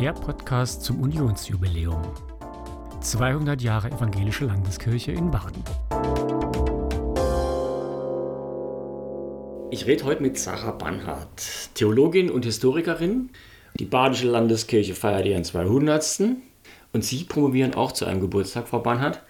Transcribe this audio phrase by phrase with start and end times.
[0.00, 2.02] der Podcast zum Unionsjubiläum.
[3.00, 5.64] 200 Jahre Evangelische Landeskirche in Baden.
[9.70, 13.30] Ich rede heute mit Sarah Banhardt, Theologin und Historikerin.
[13.78, 16.20] Die Badische Landeskirche feiert ihren 200.
[16.92, 19.22] Und Sie promovieren auch zu einem Geburtstag, Frau Banhardt.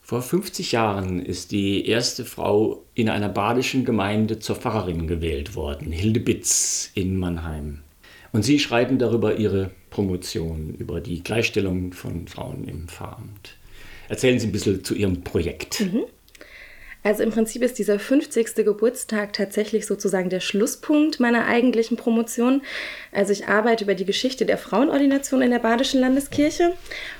[0.00, 5.92] Vor 50 Jahren ist die erste Frau in einer badischen Gemeinde zur Pfarrerin gewählt worden,
[5.92, 7.82] Hilde Bitz in Mannheim.
[8.32, 13.56] Und Sie schreiben darüber Ihre Promotion, über die Gleichstellung von Frauen im Pfarramt.
[14.08, 15.80] Erzählen Sie ein bisschen zu Ihrem Projekt.
[15.80, 16.04] Mhm.
[17.04, 18.56] Also im Prinzip ist dieser 50.
[18.56, 22.60] Geburtstag tatsächlich sozusagen der Schlusspunkt meiner eigentlichen Promotion.
[23.12, 26.74] Also ich arbeite über die Geschichte der Frauenordination in der Badischen Landeskirche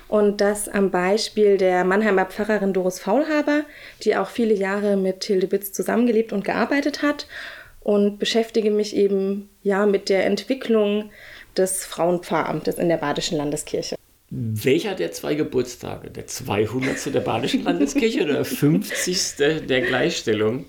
[0.08, 3.64] und das am Beispiel der Mannheimer Pfarrerin Doris Faulhaber,
[4.02, 7.26] die auch viele Jahre mit Hilde Bitz zusammengelebt und gearbeitet hat
[7.80, 11.10] und beschäftige mich eben ja mit der Entwicklung
[11.56, 13.96] des Frauenpfarramtes in der Badischen Landeskirche.
[14.30, 17.14] Welcher der zwei Geburtstage, der 200.
[17.14, 19.36] der Badischen Landeskirche oder der 50.
[19.66, 20.66] der Gleichstellung,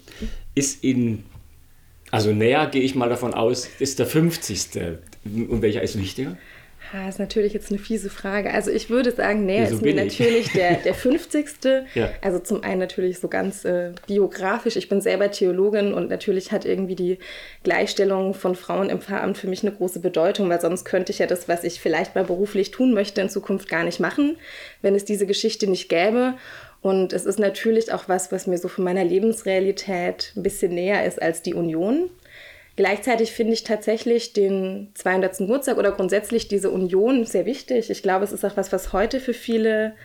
[0.56, 1.26] ist in,
[2.10, 4.70] also näher gehe ich mal davon aus, ist der 50.
[5.26, 6.38] Und welcher ist wichtiger?
[6.92, 8.52] Das ist natürlich jetzt eine fiese Frage.
[8.52, 11.48] Also ich würde sagen, näher Wieso ist mir natürlich der, der 50.
[11.94, 12.10] ja.
[12.22, 14.76] Also zum einen natürlich so ganz äh, biografisch.
[14.76, 17.20] Ich bin selber Theologin und natürlich hat irgendwie die
[17.64, 21.28] Gleichstellung von Frauen im Pfarramt für mich eine große Bedeutung, weil sonst könnte ich ja
[21.28, 24.38] das, was ich vielleicht mal beruflich tun möchte, in Zukunft gar nicht machen,
[24.82, 26.36] wenn es diese Geschichte nicht gäbe.
[26.82, 31.06] Und es ist natürlich auch was, was mir so von meiner Lebensrealität ein bisschen näher
[31.06, 32.10] ist als die Union.
[32.80, 35.40] Gleichzeitig finde ich tatsächlich den 200.
[35.40, 37.90] Geburtstag oder grundsätzlich diese Union sehr wichtig.
[37.90, 39.96] Ich glaube, es ist auch was, was heute für viele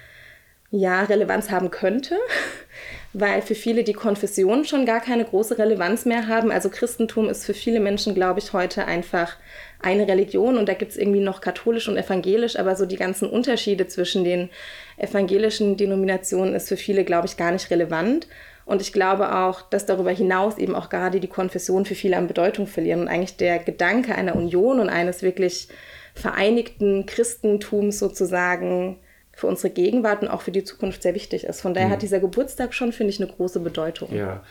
[0.72, 2.16] ja, Relevanz haben könnte,
[3.12, 6.50] weil für viele die Konfessionen schon gar keine große Relevanz mehr haben.
[6.50, 9.36] Also Christentum ist für viele Menschen, glaube ich, heute einfach
[9.80, 13.30] eine Religion und da gibt es irgendwie noch katholisch und evangelisch, aber so die ganzen
[13.30, 14.50] Unterschiede zwischen den
[14.96, 18.26] evangelischen Denominationen ist für viele, glaube ich, gar nicht relevant.
[18.64, 22.26] Und ich glaube auch, dass darüber hinaus eben auch gerade die Konfessionen für viele an
[22.26, 25.68] Bedeutung verlieren und eigentlich der Gedanke einer Union und eines wirklich
[26.14, 28.98] vereinigten Christentums sozusagen
[29.32, 31.60] für unsere Gegenwart und auch für die Zukunft sehr wichtig ist.
[31.60, 31.92] Von daher mhm.
[31.92, 34.14] hat dieser Geburtstag schon, finde ich, eine große Bedeutung.
[34.14, 34.42] Ja,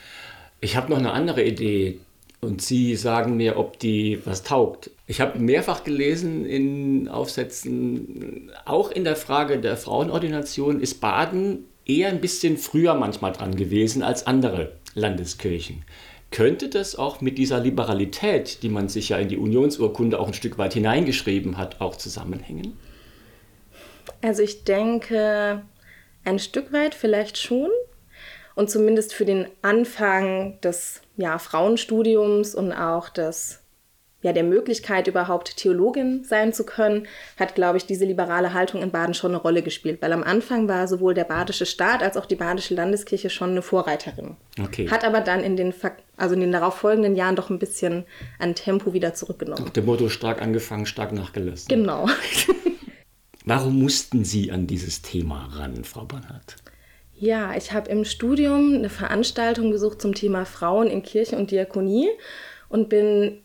[0.60, 2.00] ich habe noch eine andere Idee
[2.42, 4.92] und Sie sagen mir, ob die was taugt.
[5.08, 12.10] Ich habe mehrfach gelesen in Aufsätzen, auch in der Frage der Frauenordination ist Baden eher
[12.10, 15.84] ein bisschen früher manchmal dran gewesen als andere Landeskirchen.
[16.32, 20.34] Könnte das auch mit dieser Liberalität, die man sich ja in die Unionsurkunde auch ein
[20.34, 22.78] Stück weit hineingeschrieben hat, auch zusammenhängen?
[24.22, 25.62] Also ich denke,
[26.24, 27.70] ein Stück weit vielleicht schon.
[28.56, 33.63] Und zumindest für den Anfang des ja, Frauenstudiums und auch des
[34.24, 37.08] ja, der Möglichkeit, überhaupt Theologin sein zu können,
[37.38, 40.02] hat, glaube ich, diese liberale Haltung in Baden schon eine Rolle gespielt.
[40.02, 43.62] Weil am Anfang war sowohl der badische Staat als auch die badische Landeskirche schon eine
[43.62, 44.38] Vorreiterin.
[44.60, 44.90] Okay.
[44.90, 45.74] Hat aber dann in den,
[46.16, 48.06] also in den darauffolgenden Jahren doch ein bisschen
[48.40, 49.66] an Tempo wieder zurückgenommen.
[49.66, 51.68] Nach dem Motto stark angefangen, stark nachgelassen.
[51.68, 52.08] Genau.
[53.46, 56.56] Warum mussten Sie an dieses Thema ran, Frau Bernhardt?
[57.14, 62.10] Ja, ich habe im Studium eine Veranstaltung besucht zum Thema Frauen in Kirche und Diakonie
[62.70, 63.40] und bin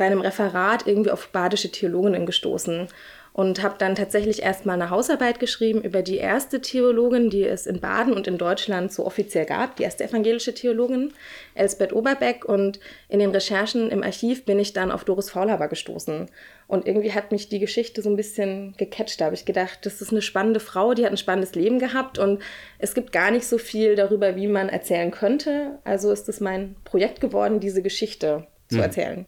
[0.00, 2.88] bei einem Referat irgendwie auf badische Theologinnen gestoßen
[3.34, 7.78] und habe dann tatsächlich erstmal eine Hausarbeit geschrieben über die erste Theologin, die es in
[7.78, 11.12] Baden und in Deutschland so offiziell gab, die erste evangelische Theologin,
[11.54, 12.46] Elsbeth Oberbeck.
[12.46, 12.80] Und
[13.10, 16.30] in den Recherchen im Archiv bin ich dann auf Doris Faulhaber gestoßen.
[16.66, 19.20] Und irgendwie hat mich die Geschichte so ein bisschen gecatcht.
[19.20, 22.18] Da habe ich gedacht, das ist eine spannende Frau, die hat ein spannendes Leben gehabt
[22.18, 22.42] und
[22.78, 25.78] es gibt gar nicht so viel darüber, wie man erzählen könnte.
[25.84, 28.82] Also ist es mein Projekt geworden, diese Geschichte zu hm.
[28.82, 29.26] erzählen.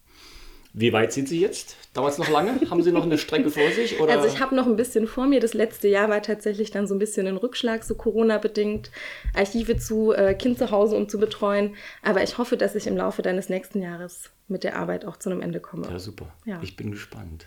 [0.74, 1.76] Wie weit sind Sie jetzt?
[1.92, 2.58] Dauert es noch lange?
[2.70, 4.00] Haben Sie noch eine Strecke vor sich?
[4.00, 4.14] Oder?
[4.14, 5.38] Also ich habe noch ein bisschen vor mir.
[5.38, 8.90] Das letzte Jahr war tatsächlich dann so ein bisschen ein Rückschlag, so Corona-bedingt,
[9.34, 11.74] Archive zu, äh, Kind zu Hause um zu betreuen.
[12.02, 15.28] Aber ich hoffe, dass ich im Laufe deines nächsten Jahres mit der Arbeit auch zu
[15.28, 15.86] einem Ende komme.
[15.90, 16.32] Ja, super.
[16.46, 16.58] Ja.
[16.62, 17.46] Ich bin gespannt.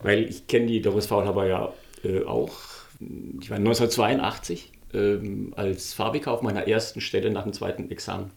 [0.00, 2.56] Weil ich kenne die Doris Faulhaber ja äh, auch.
[3.40, 8.30] Ich war 1982 ähm, als Fabriker auf meiner ersten Stelle nach dem zweiten Examen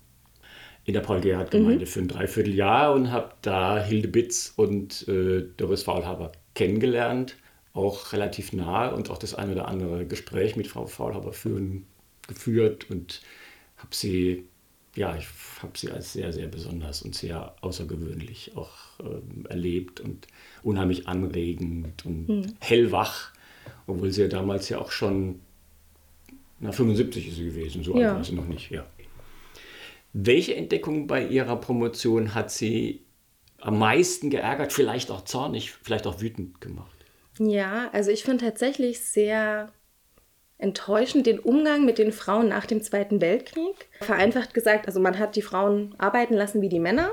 [0.86, 1.90] in der Paul-Gerhardt-Gemeinde mhm.
[1.90, 7.36] für ein Dreivierteljahr und habe da Hilde Bitz und äh, Doris Faulhaber kennengelernt,
[7.74, 11.86] auch relativ nah und auch das ein oder andere Gespräch mit Frau Faulhaber führen,
[12.28, 13.22] geführt und
[13.78, 14.46] habe sie,
[14.96, 15.28] ja, ich
[15.62, 20.28] habe sie als sehr, sehr besonders und sehr außergewöhnlich auch ähm, erlebt und
[20.64, 22.54] unheimlich anregend und mhm.
[22.60, 23.32] hellwach,
[23.88, 25.40] obwohl sie ja damals ja auch schon,
[26.60, 28.10] na 75 ist sie gewesen, so ja.
[28.10, 28.86] alt war sie noch nicht, ja.
[30.14, 33.06] Welche Entdeckung bei Ihrer Promotion hat Sie
[33.60, 37.06] am meisten geärgert, vielleicht auch zornig, vielleicht auch wütend gemacht?
[37.40, 39.72] Ja, also ich finde tatsächlich sehr
[40.58, 43.90] enttäuschend den Umgang mit den Frauen nach dem Zweiten Weltkrieg.
[44.00, 47.10] Vereinfacht gesagt, also man hat die Frauen arbeiten lassen wie die Männer,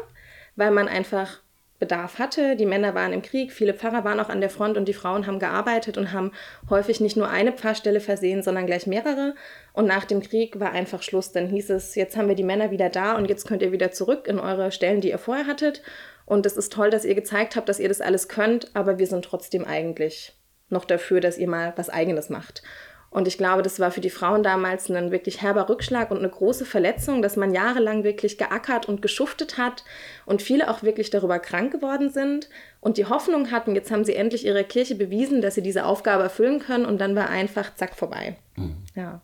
[0.56, 1.40] weil man einfach
[1.78, 2.56] Bedarf hatte.
[2.56, 5.26] Die Männer waren im Krieg, viele Pfarrer waren auch an der Front und die Frauen
[5.26, 6.32] haben gearbeitet und haben
[6.68, 9.34] häufig nicht nur eine Pfarrstelle versehen, sondern gleich mehrere.
[9.72, 11.32] Und nach dem Krieg war einfach Schluss.
[11.32, 13.92] Dann hieß es, jetzt haben wir die Männer wieder da und jetzt könnt ihr wieder
[13.92, 15.82] zurück in eure Stellen, die ihr vorher hattet.
[16.26, 19.06] Und es ist toll, dass ihr gezeigt habt, dass ihr das alles könnt, aber wir
[19.06, 20.34] sind trotzdem eigentlich
[20.68, 22.62] noch dafür, dass ihr mal was Eigenes macht.
[23.10, 26.28] Und ich glaube, das war für die Frauen damals ein wirklich herber Rückschlag und eine
[26.28, 29.84] große Verletzung, dass man jahrelang wirklich geackert und geschuftet hat
[30.26, 32.50] und viele auch wirklich darüber krank geworden sind
[32.80, 36.22] und die Hoffnung hatten, jetzt haben sie endlich ihrer Kirche bewiesen, dass sie diese Aufgabe
[36.22, 38.36] erfüllen können und dann war einfach zack vorbei.
[38.56, 38.76] Mhm.
[38.94, 39.22] Ja.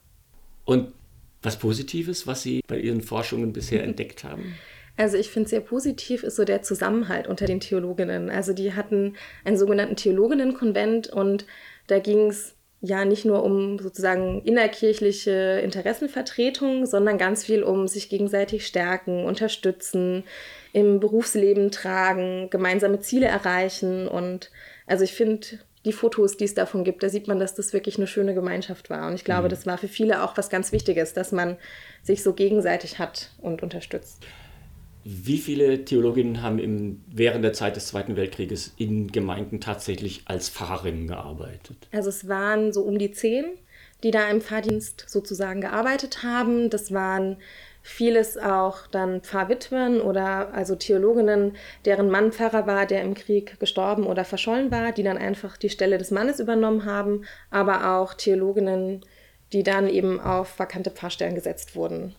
[0.65, 0.93] Und
[1.43, 4.55] was Positives, was Sie bei Ihren Forschungen bisher entdeckt haben?
[4.97, 8.31] Also ich finde sehr positiv ist so der Zusammenhalt unter den Theologinnen.
[8.31, 11.47] Also die hatten einen sogenannten Theologinnenkonvent und
[11.89, 12.55] da ging es
[12.85, 20.25] ja nicht nur um sozusagen innerkirchliche Interessenvertretung, sondern ganz viel um sich gegenseitig stärken, unterstützen,
[20.73, 24.07] im Berufsleben tragen, gemeinsame Ziele erreichen.
[24.07, 24.51] Und
[24.87, 25.47] also ich finde,
[25.87, 28.91] die Fotos, die es davon gibt, da sieht man, dass das wirklich eine schöne Gemeinschaft
[28.91, 29.09] war.
[29.09, 29.51] Und ich glaube, mhm.
[29.51, 31.57] das war für viele auch was ganz Wichtiges, dass man
[32.03, 34.23] sich so gegenseitig hat und unterstützt.
[35.05, 40.49] Wie viele Theologinnen haben im, während der Zeit des Zweiten Weltkrieges in Gemeinden tatsächlich als
[40.49, 41.77] Pfarrerinnen gearbeitet?
[41.93, 43.45] Also es waren so um die zehn,
[44.03, 46.71] die da im Pfarrdienst sozusagen gearbeitet haben.
[46.71, 47.37] Das waren
[47.83, 51.53] vieles auch dann Pfarrwitwen oder also Theologinnen,
[51.85, 55.69] deren Mann Pfarrer war, der im Krieg gestorben oder verschollen war, die dann einfach die
[55.69, 59.05] Stelle des Mannes übernommen haben, aber auch Theologinnen,
[59.53, 62.15] die dann eben auf vakante Pfarrstellen gesetzt wurden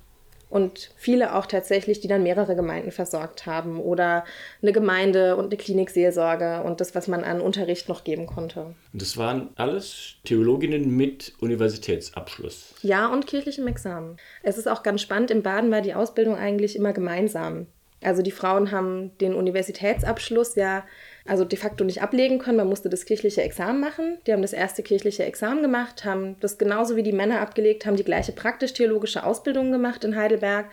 [0.50, 4.24] und viele auch tatsächlich, die dann mehrere Gemeinden versorgt haben oder
[4.62, 8.76] eine Gemeinde und eine Klinikseelsorge und das, was man an Unterricht noch geben konnte.
[8.94, 12.76] Und das waren alles Theologinnen mit Universitätsabschluss.
[12.82, 14.18] Ja, und kirchlichem Examen.
[14.44, 17.68] Es ist auch ganz spannend, in Baden war die Ausbildung eigentlich immer gemeinsam.
[18.04, 20.84] Also die Frauen haben den Universitätsabschluss ja
[21.26, 22.58] also de facto nicht ablegen können.
[22.58, 24.20] Man musste das kirchliche Examen machen.
[24.26, 27.98] Die haben das erste kirchliche Examen gemacht, haben das genauso wie die Männer abgelegt, haben
[27.98, 30.68] die gleiche praktisch-theologische Ausbildung gemacht in Heidelberg,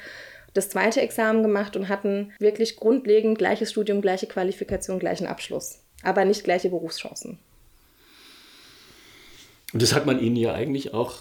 [0.55, 6.27] das zweite Examen gemacht und hatten wirklich grundlegend gleiches Studium, gleiche Qualifikation, gleichen Abschluss, aber
[6.27, 7.39] nicht gleiche Berufschancen.
[9.73, 11.21] Und das hat man ihnen ja eigentlich auch,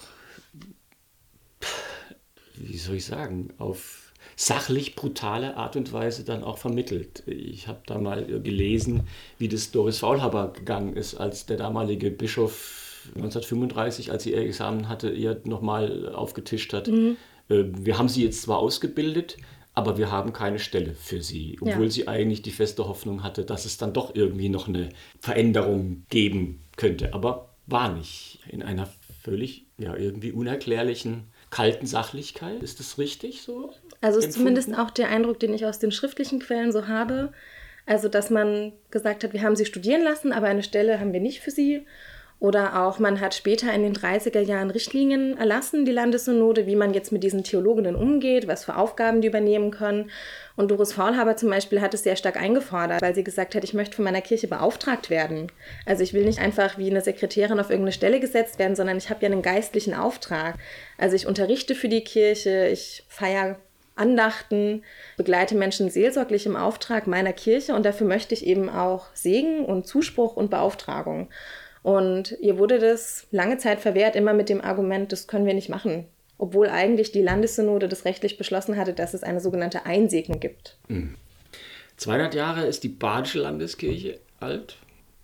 [2.56, 4.01] wie soll ich sagen, auf
[4.36, 7.22] sachlich brutale Art und Weise dann auch vermittelt.
[7.26, 9.08] Ich habe da mal gelesen,
[9.38, 12.82] wie das Doris Faulhaber gegangen ist, als der damalige Bischof
[13.14, 16.88] 1935, als sie ihr Examen hatte, ihr nochmal aufgetischt hat.
[16.88, 17.16] Mhm.
[17.48, 19.36] Äh, wir haben sie jetzt zwar ausgebildet,
[19.74, 21.90] aber wir haben keine Stelle für sie, obwohl ja.
[21.90, 26.62] sie eigentlich die feste Hoffnung hatte, dass es dann doch irgendwie noch eine Veränderung geben
[26.76, 27.14] könnte.
[27.14, 28.40] Aber war nicht.
[28.48, 28.88] In einer
[29.22, 32.62] völlig, ja, irgendwie unerklärlichen kalten Sachlichkeit.
[32.62, 33.72] Ist das richtig so?
[34.00, 37.32] Also ist zumindest auch der Eindruck, den ich aus den schriftlichen Quellen so habe.
[37.86, 41.20] Also, dass man gesagt hat, wir haben sie studieren lassen, aber eine Stelle haben wir
[41.20, 41.86] nicht für sie.
[42.42, 46.92] Oder auch, man hat später in den 30er Jahren Richtlinien erlassen, die Landessynode, wie man
[46.92, 50.10] jetzt mit diesen Theologinnen umgeht, was für Aufgaben die übernehmen können.
[50.56, 53.74] Und Doris Faulhaber zum Beispiel hat es sehr stark eingefordert, weil sie gesagt hat, ich
[53.74, 55.52] möchte von meiner Kirche beauftragt werden.
[55.86, 59.08] Also ich will nicht einfach wie eine Sekretärin auf irgendeine Stelle gesetzt werden, sondern ich
[59.08, 60.56] habe ja einen geistlichen Auftrag.
[60.98, 63.54] Also ich unterrichte für die Kirche, ich feiere
[63.94, 64.82] Andachten,
[65.16, 69.86] begleite Menschen seelsorglich im Auftrag meiner Kirche und dafür möchte ich eben auch Segen und
[69.86, 71.28] Zuspruch und Beauftragung.
[71.82, 75.68] Und ihr wurde das lange Zeit verwehrt, immer mit dem Argument, das können wir nicht
[75.68, 76.06] machen.
[76.38, 80.76] Obwohl eigentlich die Landessynode das rechtlich beschlossen hatte, dass es eine sogenannte Einsegnung gibt.
[81.96, 82.38] 200 hm.
[82.38, 84.76] Jahre ist die Badische Landeskirche alt.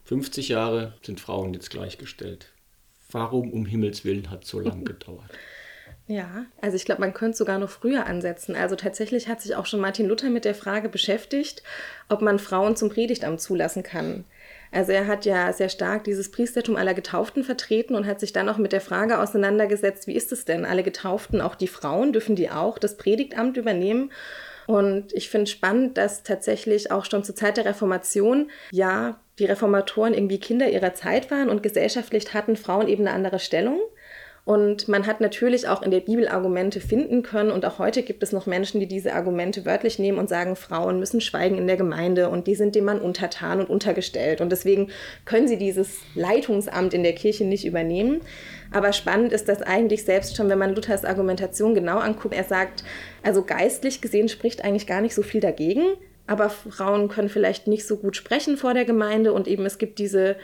[0.04, 2.52] 50 Jahre sind Frauen jetzt gleichgestellt.
[3.10, 5.30] Warum um Himmels Willen hat es so lange gedauert?
[6.06, 8.56] Ja, also ich glaube, man könnte sogar noch früher ansetzen.
[8.56, 11.62] Also tatsächlich hat sich auch schon Martin Luther mit der Frage beschäftigt,
[12.08, 14.24] ob man Frauen zum Predigtamt zulassen kann.
[14.70, 18.48] Also er hat ja sehr stark dieses Priestertum aller Getauften vertreten und hat sich dann
[18.48, 20.64] auch mit der Frage auseinandergesetzt, wie ist es denn?
[20.64, 24.10] Alle Getauften, auch die Frauen, dürfen die auch das Predigtamt übernehmen?
[24.66, 30.12] Und ich finde spannend, dass tatsächlich auch schon zur Zeit der Reformation ja die Reformatoren
[30.12, 33.80] irgendwie Kinder ihrer Zeit waren und gesellschaftlich hatten Frauen eben eine andere Stellung.
[34.48, 37.50] Und man hat natürlich auch in der Bibel Argumente finden können.
[37.50, 40.98] Und auch heute gibt es noch Menschen, die diese Argumente wörtlich nehmen und sagen, Frauen
[40.98, 44.40] müssen schweigen in der Gemeinde und die sind dem Mann untertan und untergestellt.
[44.40, 44.88] Und deswegen
[45.26, 48.22] können sie dieses Leitungsamt in der Kirche nicht übernehmen.
[48.72, 52.34] Aber spannend ist das eigentlich selbst schon, wenn man Luthers Argumentation genau anguckt.
[52.34, 52.84] Er sagt,
[53.22, 55.82] also geistlich gesehen spricht eigentlich gar nicht so viel dagegen.
[56.26, 59.98] Aber Frauen können vielleicht nicht so gut sprechen vor der Gemeinde und eben es gibt
[59.98, 60.36] diese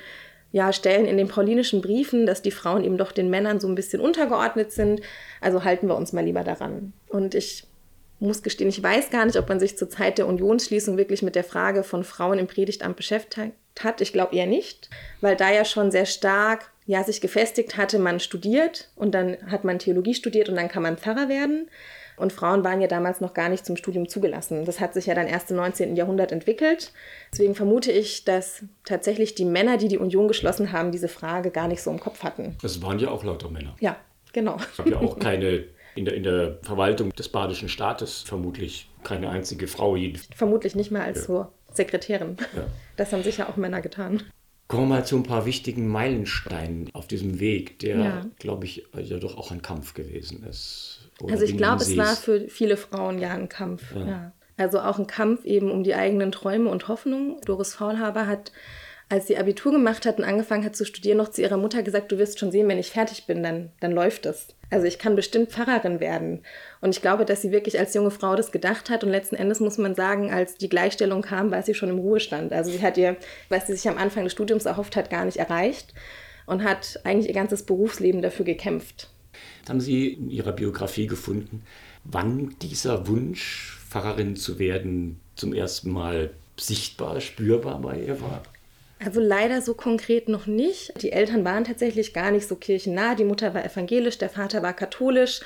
[0.54, 3.74] ja, Stellen in den paulinischen Briefen, dass die Frauen eben doch den Männern so ein
[3.74, 5.00] bisschen untergeordnet sind.
[5.40, 6.92] Also halten wir uns mal lieber daran.
[7.08, 7.66] Und ich
[8.20, 11.34] muss gestehen, ich weiß gar nicht, ob man sich zur Zeit der Unionsschließung wirklich mit
[11.34, 14.00] der Frage von Frauen im Predigtamt beschäftigt hat.
[14.00, 18.20] Ich glaube eher nicht, weil da ja schon sehr stark ja, sich gefestigt hatte, man
[18.20, 21.68] studiert und dann hat man Theologie studiert und dann kann man Pfarrer werden.
[22.16, 24.64] Und Frauen waren ja damals noch gar nicht zum Studium zugelassen.
[24.64, 25.96] Das hat sich ja dann erst im 19.
[25.96, 26.92] Jahrhundert entwickelt.
[27.32, 31.68] Deswegen vermute ich, dass tatsächlich die Männer, die die Union geschlossen haben, diese Frage gar
[31.68, 32.56] nicht so im Kopf hatten.
[32.62, 33.74] Das waren ja auch lauter Männer.
[33.80, 33.96] Ja,
[34.32, 34.56] genau.
[34.56, 39.30] Es gab ja auch keine in der, in der Verwaltung des badischen Staates vermutlich keine
[39.30, 39.96] einzige Frau.
[40.34, 41.24] Vermutlich nicht mal als ja.
[41.24, 42.36] so Sekretärin.
[42.56, 42.66] Ja.
[42.96, 44.22] Das haben sicher auch Männer getan.
[44.66, 48.26] Kommen wir mal zu ein paar wichtigen Meilensteinen auf diesem Weg, der, ja.
[48.38, 50.93] glaube ich, ja doch auch ein Kampf gewesen ist.
[51.28, 53.94] Also ich glaube, es war für viele Frauen ja ein Kampf.
[53.94, 54.32] Ja.
[54.56, 57.40] Also auch ein Kampf eben um die eigenen Träume und Hoffnungen.
[57.44, 58.52] Doris Faulhaber hat
[59.08, 62.10] als sie Abitur gemacht hat und angefangen hat zu studieren, noch zu ihrer Mutter gesagt,
[62.10, 64.48] du wirst schon sehen, wenn ich fertig bin, dann, dann läuft es.
[64.70, 66.42] Also ich kann bestimmt Pfarrerin werden.
[66.80, 69.04] Und ich glaube, dass sie wirklich als junge Frau das gedacht hat.
[69.04, 72.52] Und letzten Endes muss man sagen, als die Gleichstellung kam, war sie schon im Ruhestand.
[72.52, 73.16] Also sie hat ihr,
[73.50, 75.94] was sie sich am Anfang des Studiums erhofft hat, gar nicht erreicht
[76.46, 79.10] und hat eigentlich ihr ganzes Berufsleben dafür gekämpft.
[79.68, 81.62] Haben Sie in Ihrer Biografie gefunden,
[82.04, 88.42] wann dieser Wunsch, Pfarrerin zu werden, zum ersten Mal sichtbar, spürbar bei ihr war?
[89.04, 91.02] Also leider so konkret noch nicht.
[91.02, 93.14] Die Eltern waren tatsächlich gar nicht so kirchennah.
[93.14, 95.40] Die Mutter war evangelisch, der Vater war katholisch.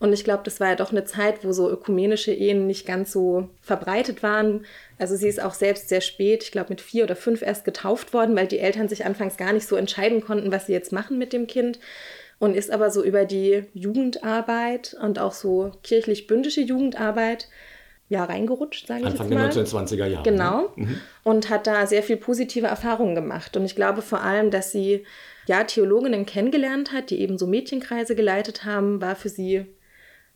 [0.00, 3.12] Und ich glaube, das war ja doch eine Zeit, wo so ökumenische Ehen nicht ganz
[3.12, 4.64] so verbreitet waren.
[4.98, 8.12] Also sie ist auch selbst sehr spät, ich glaube mit vier oder fünf erst getauft
[8.14, 11.18] worden, weil die Eltern sich anfangs gar nicht so entscheiden konnten, was sie jetzt machen
[11.18, 11.78] mit dem Kind.
[12.38, 17.48] Und ist aber so über die Jugendarbeit und auch so kirchlich-bündische Jugendarbeit
[18.08, 19.64] ja, reingerutscht, sage ich Anfang jetzt mal.
[19.64, 20.22] der 1920er Jahre.
[20.24, 20.72] Genau.
[20.76, 21.00] Ne?
[21.22, 23.56] Und hat da sehr viel positive Erfahrungen gemacht.
[23.56, 25.04] Und ich glaube vor allem, dass sie
[25.46, 29.66] ja Theologinnen kennengelernt hat, die eben so Mädchenkreise geleitet haben, war für sie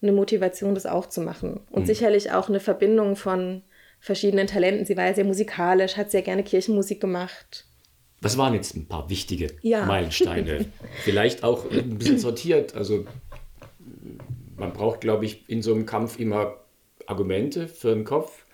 [0.00, 1.60] eine Motivation, das auch zu machen.
[1.70, 1.86] Und mhm.
[1.86, 3.62] sicherlich auch eine Verbindung von
[4.00, 4.86] verschiedenen Talenten.
[4.86, 7.66] Sie war ja sehr musikalisch, hat sehr gerne Kirchenmusik gemacht.
[8.20, 9.84] Was waren jetzt ein paar wichtige ja.
[9.84, 10.66] Meilensteine?
[11.04, 12.74] Vielleicht auch ein bisschen sortiert.
[12.74, 13.06] Also
[14.56, 16.56] man braucht, glaube ich, in so einem Kampf immer
[17.06, 18.44] Argumente für den Kopf.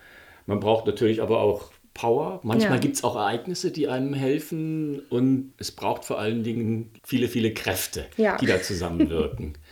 [0.47, 2.41] Man braucht natürlich aber auch Power.
[2.43, 2.81] Manchmal ja.
[2.81, 7.55] gibt es auch Ereignisse, die einem helfen und es braucht vor allen Dingen viele, viele
[7.55, 8.37] Kräfte, ja.
[8.37, 9.55] die da zusammenwirken.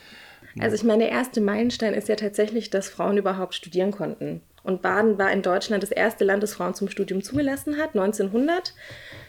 [0.59, 4.43] Also ich meine, der erste Meilenstein ist ja tatsächlich, dass Frauen überhaupt studieren konnten.
[4.63, 8.75] Und Baden war in Deutschland das erste Land, das Frauen zum Studium zugelassen hat, 1900.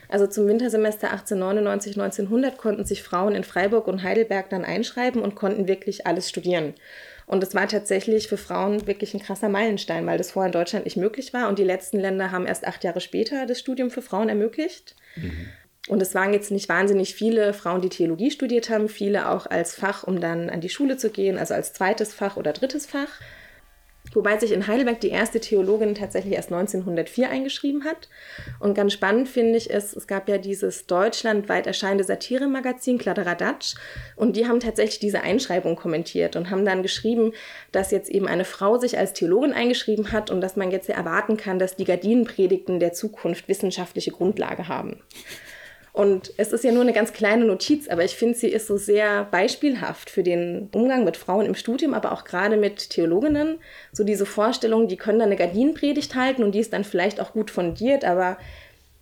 [0.10, 5.36] Also zum Wintersemester 1899, 1900 konnten sich Frauen in Freiburg und Heidelberg dann einschreiben und
[5.36, 6.74] konnten wirklich alles studieren.
[7.26, 10.86] Und es war tatsächlich für Frauen wirklich ein krasser Meilenstein, weil das vorher in Deutschland
[10.86, 11.48] nicht möglich war.
[11.48, 14.96] Und die letzten Länder haben erst acht Jahre später das Studium für Frauen ermöglicht.
[15.16, 15.48] Mhm.
[15.90, 19.76] Und es waren jetzt nicht wahnsinnig viele Frauen, die Theologie studiert haben, viele auch als
[19.76, 23.20] Fach, um dann an die Schule zu gehen, also als zweites Fach oder drittes Fach.
[24.14, 28.10] Wobei sich in Heidelberg die erste Theologin tatsächlich erst 1904 eingeschrieben hat.
[28.60, 33.76] Und ganz spannend finde ich es, es gab ja dieses deutschlandweit erscheinende Satiremagazin Kladderadatsch
[34.16, 37.34] und die haben tatsächlich diese Einschreibung kommentiert und haben dann geschrieben,
[37.72, 41.38] dass jetzt eben eine Frau sich als Theologin eingeschrieben hat und dass man jetzt erwarten
[41.38, 45.02] kann, dass die Gardinenpredigten der Zukunft wissenschaftliche Grundlage haben.
[45.94, 48.78] Und es ist ja nur eine ganz kleine Notiz, aber ich finde, sie ist so
[48.78, 53.60] sehr beispielhaft für den Umgang mit Frauen im Studium, aber auch gerade mit Theologinnen.
[53.92, 57.34] So diese Vorstellung, die können dann eine Gardinenpredigt halten und die ist dann vielleicht auch
[57.34, 58.40] gut fundiert, aber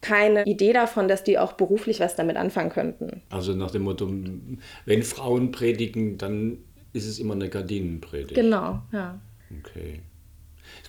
[0.02, 3.22] keine Idee davon, dass die auch beruflich was damit anfangen könnten.
[3.30, 4.12] Also nach dem Motto,
[4.86, 6.58] wenn Frauen predigen, dann
[6.92, 8.36] ist es immer eine Gardinenpredigt.
[8.36, 9.18] Genau, ja.
[9.60, 10.02] Okay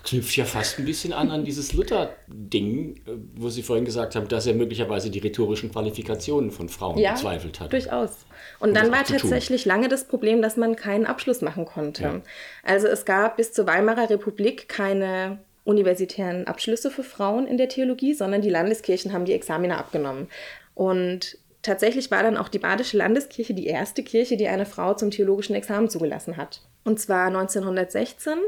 [0.05, 3.01] knüpft ja fast ein bisschen an an dieses Luther-Ding, äh,
[3.35, 7.61] wo Sie vorhin gesagt haben, dass er möglicherweise die rhetorischen Qualifikationen von Frauen ja, bezweifelt
[7.61, 7.73] hat.
[7.73, 8.11] durchaus.
[8.59, 12.03] Und um dann war tatsächlich lange das Problem, dass man keinen Abschluss machen konnte.
[12.03, 12.21] Ja.
[12.63, 18.15] Also es gab bis zur Weimarer Republik keine universitären Abschlüsse für Frauen in der Theologie,
[18.15, 20.29] sondern die Landeskirchen haben die Examina abgenommen.
[20.75, 25.11] Und tatsächlich war dann auch die Badische Landeskirche die erste Kirche, die eine Frau zum
[25.11, 26.63] theologischen Examen zugelassen hat.
[26.85, 28.39] Und zwar 1916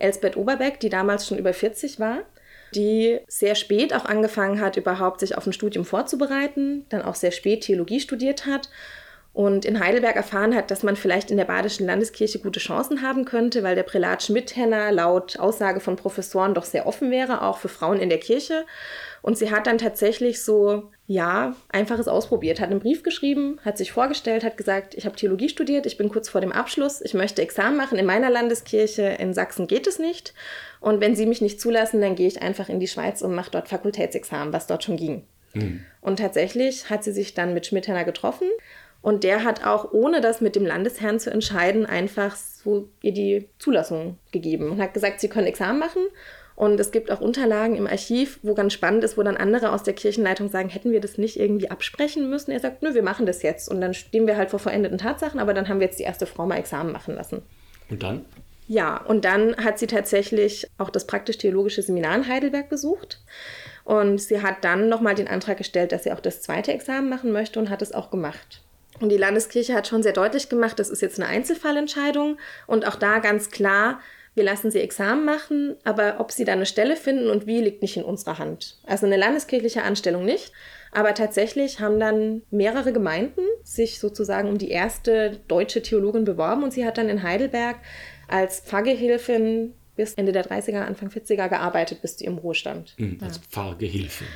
[0.00, 2.18] Elsbeth Oberbeck, die damals schon über 40 war,
[2.74, 7.32] die sehr spät auch angefangen hat, überhaupt sich auf ein Studium vorzubereiten, dann auch sehr
[7.32, 8.68] spät Theologie studiert hat
[9.32, 13.24] und in Heidelberg erfahren hat, dass man vielleicht in der Badischen Landeskirche gute Chancen haben
[13.24, 17.68] könnte, weil der Prälat Schmidhenner laut Aussage von Professoren doch sehr offen wäre, auch für
[17.68, 18.66] Frauen in der Kirche.
[19.22, 23.90] Und sie hat dann tatsächlich so, ja, einfaches ausprobiert, hat einen Brief geschrieben, hat sich
[23.90, 27.42] vorgestellt, hat gesagt, ich habe Theologie studiert, ich bin kurz vor dem Abschluss, ich möchte
[27.42, 30.34] Examen machen in meiner Landeskirche, in Sachsen geht es nicht.
[30.78, 33.50] Und wenn Sie mich nicht zulassen, dann gehe ich einfach in die Schweiz und mache
[33.50, 35.24] dort Fakultätsexamen, was dort schon ging.
[35.52, 35.84] Mhm.
[36.00, 38.46] Und tatsächlich hat sie sich dann mit Schmidthenner getroffen.
[39.02, 43.48] Und der hat auch, ohne das mit dem Landesherrn zu entscheiden, einfach so ihr die
[43.58, 46.02] Zulassung gegeben und hat gesagt, sie können Examen machen.
[46.60, 49.82] Und es gibt auch Unterlagen im Archiv, wo ganz spannend ist, wo dann andere aus
[49.82, 52.50] der Kirchenleitung sagen, hätten wir das nicht irgendwie absprechen müssen?
[52.50, 53.66] Er sagt, nö, wir machen das jetzt.
[53.70, 56.26] Und dann stehen wir halt vor vollendeten Tatsachen, aber dann haben wir jetzt die erste
[56.26, 57.40] Frau mal Examen machen lassen.
[57.88, 58.26] Und dann?
[58.68, 63.22] Ja, und dann hat sie tatsächlich auch das praktisch-theologische Seminar in Heidelberg besucht.
[63.84, 67.32] Und sie hat dann nochmal den Antrag gestellt, dass sie auch das zweite Examen machen
[67.32, 68.60] möchte und hat es auch gemacht.
[69.00, 72.36] Und die Landeskirche hat schon sehr deutlich gemacht, das ist jetzt eine Einzelfallentscheidung
[72.66, 74.00] und auch da ganz klar,
[74.34, 77.82] wir lassen sie Examen machen, aber ob sie da eine Stelle finden und wie, liegt
[77.82, 78.78] nicht in unserer Hand.
[78.86, 80.52] Also eine landeskirchliche Anstellung nicht.
[80.92, 86.72] Aber tatsächlich haben dann mehrere Gemeinden sich sozusagen um die erste deutsche Theologin beworben und
[86.72, 87.76] sie hat dann in Heidelberg
[88.26, 92.94] als Pfarrgehilfin bis Ende der 30er, Anfang 40er gearbeitet bis zu ihrem Ruhestand.
[92.98, 93.42] Mhm, als ja.
[93.50, 94.26] Pfarrgehilfin.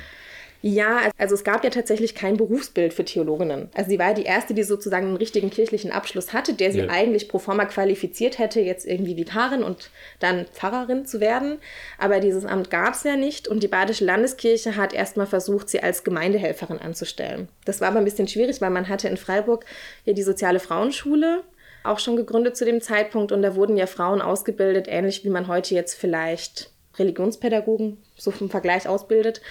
[0.67, 3.69] Ja, also es gab ja tatsächlich kein Berufsbild für Theologinnen.
[3.75, 6.89] Also sie war die erste, die sozusagen einen richtigen kirchlichen Abschluss hatte, der sie ja.
[6.89, 11.59] eigentlich pro forma qualifiziert hätte, jetzt irgendwie Vikarin und dann Pfarrerin zu werden.
[11.99, 15.83] Aber dieses Amt gab es ja nicht und die Badische Landeskirche hat erstmal versucht, sie
[15.83, 17.47] als Gemeindehelferin anzustellen.
[17.65, 19.65] Das war aber ein bisschen schwierig, weil man hatte in Freiburg
[20.03, 21.43] ja die soziale Frauenschule
[21.83, 25.47] auch schon gegründet zu dem Zeitpunkt und da wurden ja Frauen ausgebildet, ähnlich wie man
[25.47, 29.41] heute jetzt vielleicht Religionspädagogen so vom Vergleich ausbildet.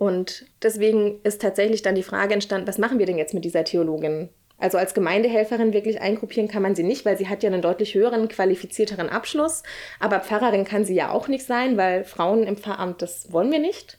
[0.00, 3.64] Und deswegen ist tatsächlich dann die Frage entstanden, was machen wir denn jetzt mit dieser
[3.64, 4.30] Theologin?
[4.56, 7.94] Also als Gemeindehelferin wirklich eingruppieren kann man sie nicht, weil sie hat ja einen deutlich
[7.94, 9.62] höheren, qualifizierteren Abschluss.
[9.98, 13.58] Aber Pfarrerin kann sie ja auch nicht sein, weil Frauen im Pfarramt, das wollen wir
[13.58, 13.98] nicht.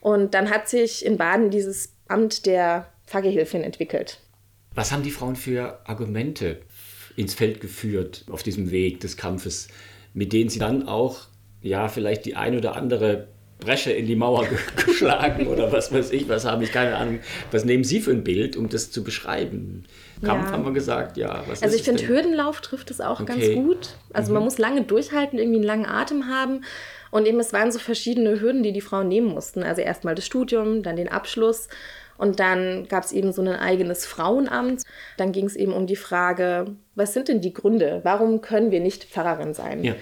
[0.00, 4.18] Und dann hat sich in Baden dieses Amt der Pfarrgehilfin entwickelt.
[4.74, 6.62] Was haben die Frauen für Argumente
[7.14, 9.68] ins Feld geführt auf diesem Weg des Kampfes,
[10.12, 11.28] mit denen sie dann auch
[11.62, 14.46] ja vielleicht die ein oder andere Bresche in die Mauer
[14.86, 17.20] geschlagen oder was weiß ich, was habe ich, keine Ahnung.
[17.50, 19.84] Was nehmen Sie für ein Bild, um das zu beschreiben?
[20.22, 20.52] Kampf ja.
[20.52, 21.44] haben wir gesagt, ja.
[21.60, 23.32] also ich finde, Hürdenlauf trifft es auch okay.
[23.32, 23.88] ganz gut.
[24.12, 24.34] Also mhm.
[24.34, 26.64] man muss lange durchhalten, irgendwie einen langen Atem haben.
[27.10, 29.62] Und eben es waren so verschiedene Hürden, die die Frauen nehmen mussten.
[29.62, 31.68] Also erstmal das Studium, dann den Abschluss.
[32.18, 34.82] Und dann gab es eben so ein eigenes Frauenamt.
[35.16, 38.00] Dann ging es eben um die Frage, was sind denn die Gründe?
[38.04, 39.84] Warum können wir nicht Pfarrerin sein?
[39.84, 39.94] Ja.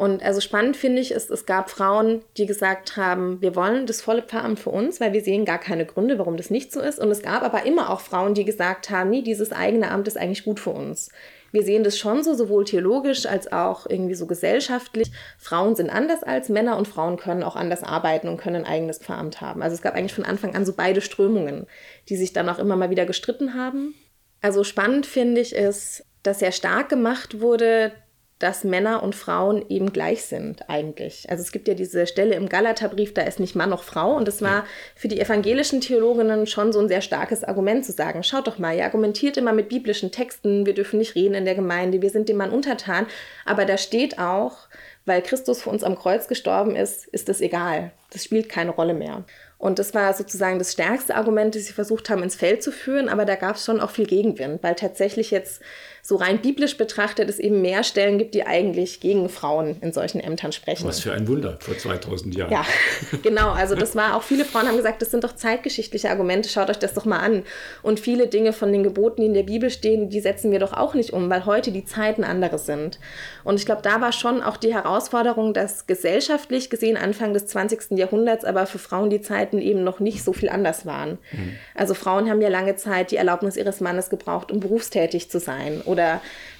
[0.00, 4.00] Und also spannend finde ich, ist, es gab Frauen, die gesagt haben, wir wollen das
[4.00, 6.98] volle Pfarramt für uns, weil wir sehen gar keine Gründe, warum das nicht so ist.
[6.98, 10.16] Und es gab aber immer auch Frauen, die gesagt haben, nee, dieses eigene Amt ist
[10.16, 11.10] eigentlich gut für uns.
[11.52, 15.12] Wir sehen das schon so, sowohl theologisch als auch irgendwie so gesellschaftlich.
[15.36, 19.00] Frauen sind anders als Männer und Frauen können auch anders arbeiten und können ein eigenes
[19.00, 19.60] Pfarramt haben.
[19.60, 21.66] Also es gab eigentlich von Anfang an so beide Strömungen,
[22.08, 23.94] die sich dann auch immer mal wieder gestritten haben.
[24.40, 27.92] Also spannend finde ich ist, dass sehr stark gemacht wurde,
[28.40, 31.30] dass Männer und Frauen eben gleich sind eigentlich.
[31.30, 34.26] Also es gibt ja diese Stelle im Galaterbrief, da ist nicht Mann noch Frau und
[34.26, 34.64] das war
[34.96, 38.74] für die evangelischen Theologinnen schon so ein sehr starkes Argument zu sagen, schaut doch mal,
[38.74, 42.28] ihr argumentiert immer mit biblischen Texten, wir dürfen nicht reden in der Gemeinde, wir sind
[42.28, 43.06] dem Mann untertan,
[43.44, 44.56] aber da steht auch,
[45.04, 47.92] weil Christus für uns am Kreuz gestorben ist, ist das egal.
[48.10, 49.24] Das spielt keine Rolle mehr.
[49.58, 53.10] Und das war sozusagen das stärkste Argument, das sie versucht haben, ins Feld zu führen.
[53.10, 55.60] Aber da gab es schon auch viel Gegenwind, weil tatsächlich jetzt
[56.02, 60.20] so rein biblisch betrachtet es eben mehr Stellen gibt, die eigentlich gegen Frauen in solchen
[60.20, 60.86] Ämtern sprechen.
[60.86, 62.52] Was für ein Wunder vor 2000 Jahren.
[62.52, 62.64] Ja,
[63.22, 63.50] genau.
[63.50, 66.78] Also das war auch viele Frauen haben gesagt, das sind doch zeitgeschichtliche Argumente, schaut euch
[66.78, 67.44] das doch mal an.
[67.82, 70.72] Und viele Dinge von den Geboten, die in der Bibel stehen, die setzen wir doch
[70.72, 72.98] auch nicht um, weil heute die Zeiten andere sind.
[73.44, 77.98] Und ich glaube, da war schon auch die Herausforderung, dass gesellschaftlich gesehen Anfang des 20.
[77.98, 81.18] Jahrhunderts aber für Frauen die Zeiten eben noch nicht so viel anders waren.
[81.32, 81.56] Mhm.
[81.74, 85.82] Also Frauen haben ja lange Zeit die Erlaubnis ihres Mannes gebraucht, um berufstätig zu sein
[85.84, 85.99] oder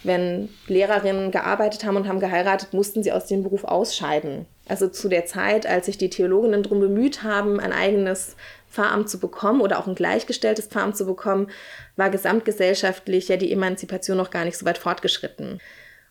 [0.02, 4.46] wenn Lehrerinnen gearbeitet haben und haben geheiratet, mussten sie aus dem Beruf ausscheiden.
[4.68, 8.36] Also zu der Zeit, als sich die Theologinnen darum bemüht haben, ein eigenes
[8.70, 11.48] Pfarramt zu bekommen oder auch ein gleichgestelltes Pfarramt zu bekommen,
[11.96, 15.60] war gesamtgesellschaftlich ja die Emanzipation noch gar nicht so weit fortgeschritten.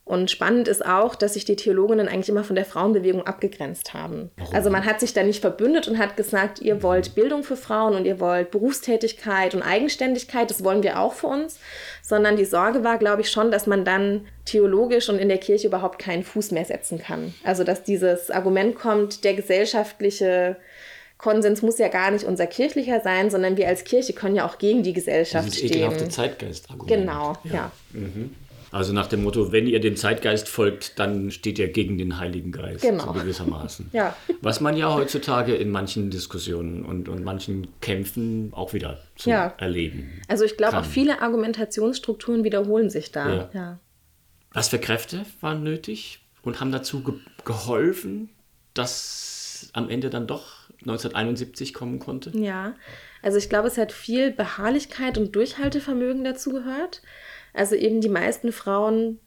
[0.09, 4.31] Und spannend ist auch, dass sich die Theologinnen eigentlich immer von der Frauenbewegung abgegrenzt haben.
[4.37, 4.55] Warum?
[4.55, 7.93] Also man hat sich da nicht verbündet und hat gesagt, ihr wollt Bildung für Frauen
[7.93, 11.59] und ihr wollt Berufstätigkeit und Eigenständigkeit, das wollen wir auch für uns,
[12.01, 15.67] sondern die Sorge war, glaube ich, schon, dass man dann theologisch und in der Kirche
[15.67, 17.35] überhaupt keinen Fuß mehr setzen kann.
[17.43, 20.57] Also dass dieses Argument kommt, der gesellschaftliche
[21.19, 24.57] Konsens muss ja gar nicht unser kirchlicher sein, sondern wir als Kirche können ja auch
[24.57, 25.83] gegen die Gesellschaft Dieses stehen.
[25.83, 26.89] Ekelhafte Zeitgeist-Argument.
[26.89, 27.53] Genau, ja.
[27.53, 27.71] ja.
[27.93, 28.33] Mhm.
[28.71, 32.51] Also nach dem Motto, wenn ihr dem Zeitgeist folgt, dann steht ihr gegen den Heiligen
[32.51, 33.05] Geist, genau.
[33.05, 33.89] so gewissermaßen.
[33.93, 34.15] ja.
[34.41, 39.53] Was man ja heutzutage in manchen Diskussionen und, und manchen Kämpfen auch wieder zu ja.
[39.57, 40.21] erleben.
[40.27, 43.29] Also ich glaube auch viele Argumentationsstrukturen wiederholen sich da.
[43.29, 43.49] Ja.
[43.53, 43.79] ja.
[44.53, 48.29] Was für Kräfte waren nötig und haben dazu ge geholfen,
[48.73, 52.31] dass am Ende dann doch 1971 kommen konnte?
[52.37, 52.75] Ja,
[53.21, 57.01] also ich glaube, es hat viel Beharrlichkeit und Durchhaltevermögen dazu gehört.
[57.53, 59.19] Also eben die meisten Frauen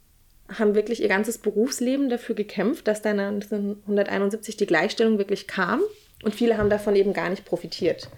[0.59, 5.81] haben wirklich ihr ganzes Berufsleben dafür gekämpft, dass dann 1971 die Gleichstellung wirklich kam.
[6.23, 8.09] Und viele haben davon eben gar nicht profitiert.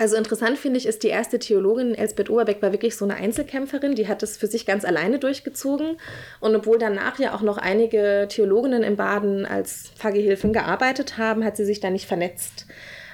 [0.00, 3.94] Also interessant finde ich, ist die erste Theologin Elsbeth Oberbeck war wirklich so eine Einzelkämpferin,
[3.94, 5.98] die hat es für sich ganz alleine durchgezogen.
[6.40, 11.56] Und obwohl danach ja auch noch einige Theologinnen in Baden als Pfarrgehilfin gearbeitet haben, hat
[11.56, 12.66] sie sich da nicht vernetzt.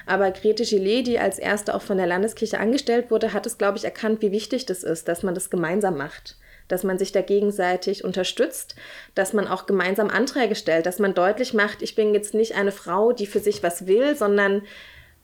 [0.06, 3.76] Aber Grete Gillet, die als erste auch von der Landeskirche angestellt wurde, hat es, glaube
[3.76, 6.36] ich, erkannt, wie wichtig das ist, dass man das gemeinsam macht.
[6.68, 8.76] Dass man sich da gegenseitig unterstützt,
[9.14, 12.72] dass man auch gemeinsam Anträge stellt, dass man deutlich macht, ich bin jetzt nicht eine
[12.72, 14.62] Frau, die für sich was will, sondern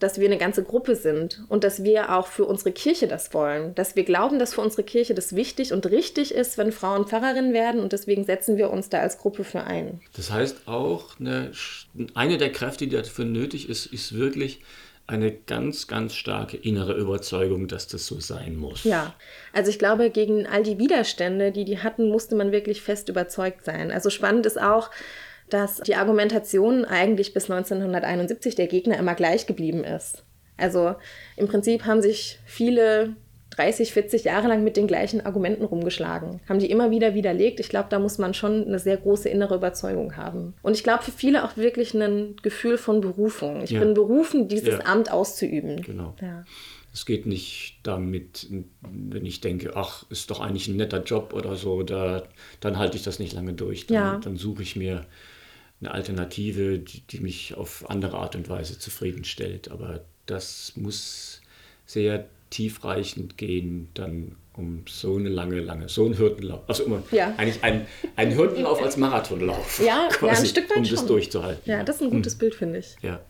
[0.03, 3.75] dass wir eine ganze Gruppe sind und dass wir auch für unsere Kirche das wollen,
[3.75, 7.53] dass wir glauben, dass für unsere Kirche das wichtig und richtig ist, wenn Frauen Pfarrerinnen
[7.53, 10.01] werden und deswegen setzen wir uns da als Gruppe für ein.
[10.17, 11.53] Das heißt auch, eine,
[12.15, 14.61] eine der Kräfte, die dafür nötig ist, ist wirklich
[15.07, 18.85] eine ganz, ganz starke innere Überzeugung, dass das so sein muss.
[18.85, 19.15] Ja,
[19.53, 23.65] also ich glaube, gegen all die Widerstände, die die hatten, musste man wirklich fest überzeugt
[23.65, 23.91] sein.
[23.91, 24.91] Also spannend ist auch,
[25.53, 30.25] dass die Argumentation eigentlich bis 1971 der Gegner immer gleich geblieben ist.
[30.57, 30.95] Also
[31.37, 33.17] im Prinzip haben sich viele
[33.51, 37.61] 30, 40 Jahre lang mit den gleichen Argumenten rumgeschlagen, haben die immer wieder widerlegt.
[37.61, 40.55] Ich glaube, da muss man schon eine sehr große innere Überzeugung haben.
[40.63, 43.63] Und ich glaube, für viele auch wirklich ein Gefühl von Berufung.
[43.63, 43.81] Ich ja.
[43.81, 44.87] bin berufen, dieses ja.
[44.87, 45.83] Amt auszuüben.
[45.83, 46.15] Genau.
[46.23, 46.45] Ja.
[46.95, 48.49] Es geht nicht damit,
[48.81, 52.23] wenn ich denke, ach, ist doch eigentlich ein netter Job oder so, da,
[52.61, 53.87] dann halte ich das nicht lange durch.
[53.87, 55.07] Dann, dann suche ich mir
[55.83, 59.71] eine Alternative, die, die mich auf andere Art und Weise zufriedenstellt.
[59.71, 61.43] Aber das muss
[61.87, 66.61] sehr tiefreichend gehen, dann um so eine lange, lange, so ein Hürdenlauf.
[66.69, 67.35] Also immer ja.
[67.37, 69.83] eigentlich ein, ein Hürdenlauf als Marathonlauf.
[69.85, 70.97] Ja, quasi, ja ein Stück weit um schon.
[70.97, 71.71] das durchzuhalten.
[71.71, 72.39] Ja, das ist ein gutes hm.
[72.39, 72.97] Bild, finde ich.
[73.03, 73.21] Ja.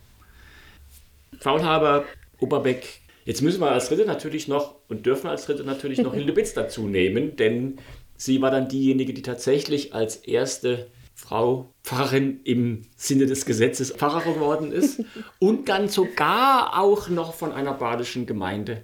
[1.38, 2.04] Faulhaber,
[2.40, 3.00] Oberbeck.
[3.24, 6.54] Jetzt müssen wir als Dritte natürlich noch und dürfen als Dritte natürlich noch Hilde Bitz
[6.54, 7.78] dazu nehmen, denn
[8.16, 10.88] sie war dann diejenige, die tatsächlich als erste
[11.22, 15.04] Frau Pfarrerin im Sinne des Gesetzes Pfarrer geworden ist
[15.38, 18.82] und dann sogar auch noch von einer badischen Gemeinde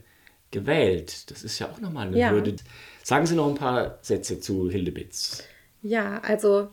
[0.53, 1.31] gewählt.
[1.31, 2.31] Das ist ja auch nochmal eine ja.
[2.31, 2.55] Hürde.
[3.03, 5.43] Sagen Sie noch ein paar Sätze zu Hildebitz.
[5.83, 6.69] Ja, also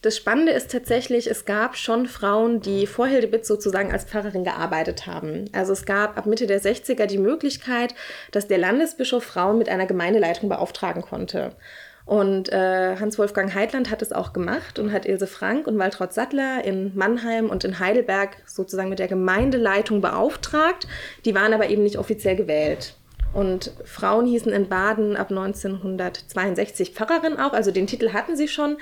[0.00, 5.06] das Spannende ist tatsächlich, es gab schon Frauen, die vor Hildebitz sozusagen als Pfarrerin gearbeitet
[5.06, 5.50] haben.
[5.52, 7.94] Also es gab ab Mitte der 60er die Möglichkeit,
[8.30, 11.56] dass der Landesbischof Frauen mit einer Gemeindeleitung beauftragen konnte.
[12.08, 16.64] Und äh, Hans-Wolfgang Heidland hat es auch gemacht und hat Ilse Frank und Waltraud Sattler
[16.64, 20.88] in Mannheim und in Heidelberg sozusagen mit der Gemeindeleitung beauftragt.
[21.26, 22.94] Die waren aber eben nicht offiziell gewählt.
[23.34, 28.78] Und Frauen hießen in Baden ab 1962 Pfarrerin auch, also den Titel hatten sie schon.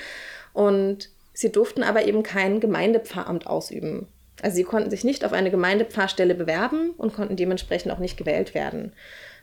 [0.52, 4.06] Und sie durften aber eben kein Gemeindepfarramt ausüben.
[4.40, 8.54] Also sie konnten sich nicht auf eine Gemeindepfarrstelle bewerben und konnten dementsprechend auch nicht gewählt
[8.54, 8.92] werden.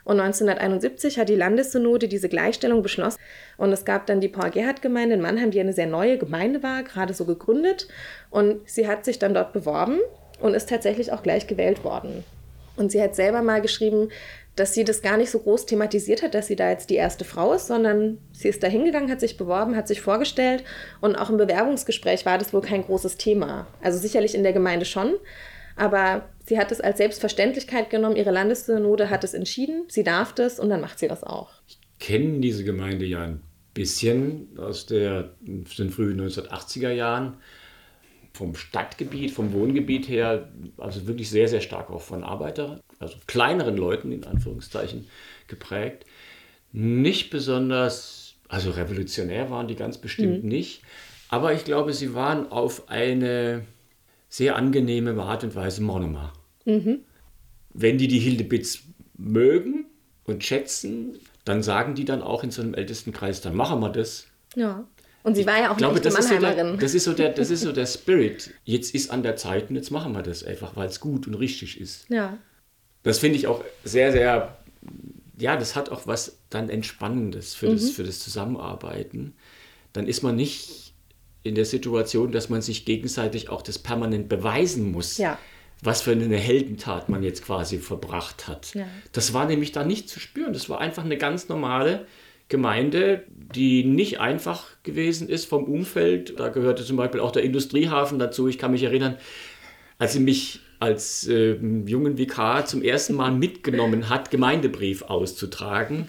[0.03, 3.19] Und 1971 hat die Landessynode diese Gleichstellung beschlossen.
[3.57, 7.13] Und es gab dann die Paul-Gerhardt-Gemeinde in Mannheim, die eine sehr neue Gemeinde war, gerade
[7.13, 7.87] so gegründet.
[8.29, 9.99] Und sie hat sich dann dort beworben
[10.39, 12.23] und ist tatsächlich auch gleich gewählt worden.
[12.75, 14.09] Und sie hat selber mal geschrieben,
[14.55, 17.25] dass sie das gar nicht so groß thematisiert hat, dass sie da jetzt die erste
[17.25, 20.63] Frau ist, sondern sie ist da hingegangen, hat sich beworben, hat sich vorgestellt
[21.01, 23.67] und auch im Bewerbungsgespräch war das wohl kein großes Thema.
[23.81, 25.15] Also sicherlich in der Gemeinde schon,
[25.75, 28.15] aber sie hat es als Selbstverständlichkeit genommen.
[28.15, 29.83] Ihre Landessynode hat es entschieden.
[29.87, 31.51] Sie darf das und dann macht sie das auch.
[31.67, 33.41] Ich kenne diese Gemeinde ja ein
[33.73, 37.37] bisschen aus der, den frühen 1980er Jahren.
[38.33, 43.77] Vom Stadtgebiet, vom Wohngebiet her, also wirklich sehr, sehr stark auch von Arbeiter, also kleineren
[43.77, 45.07] Leuten in Anführungszeichen
[45.47, 46.07] geprägt.
[46.71, 50.49] Nicht besonders, also revolutionär waren die ganz bestimmt mhm.
[50.49, 50.81] nicht,
[51.29, 53.65] aber ich glaube, sie waren auf eine
[54.33, 56.33] sehr angenehme Art und Weise monomer.
[56.65, 57.01] Mhm.
[57.71, 58.79] Wenn die die Hildebitz
[59.15, 59.85] mögen
[60.23, 64.25] und schätzen, dann sagen die dann auch in so einem Ältestenkreis, dann machen wir das.
[64.55, 64.87] Ja.
[65.21, 66.65] Und sie war ja auch glaube, eine das Mannheimerin.
[66.65, 68.55] So der, das, ist so der, das ist so der Spirit.
[68.63, 71.35] Jetzt ist an der Zeit und jetzt machen wir das einfach, weil es gut und
[71.35, 72.09] richtig ist.
[72.09, 72.35] Ja.
[73.03, 74.57] Das finde ich auch sehr, sehr,
[75.37, 77.73] ja, das hat auch was dann Entspannendes für, mhm.
[77.73, 79.35] das, für das Zusammenarbeiten.
[79.93, 80.92] Dann ist man nicht
[81.43, 85.17] in der Situation, dass man sich gegenseitig auch das permanent beweisen muss.
[85.17, 85.37] Ja.
[85.81, 88.73] Was für eine Heldentat man jetzt quasi verbracht hat.
[88.73, 88.87] Ja.
[89.11, 90.53] Das war nämlich da nicht zu spüren.
[90.53, 92.05] Das war einfach eine ganz normale
[92.47, 96.39] Gemeinde, die nicht einfach gewesen ist vom Umfeld.
[96.39, 98.47] Da gehörte zum Beispiel auch der Industriehafen dazu.
[98.47, 99.17] Ich kann mich erinnern,
[99.97, 101.53] als sie mich als äh,
[101.85, 106.07] jungen Vikar zum ersten Mal mitgenommen hat, Gemeindebrief auszutragen,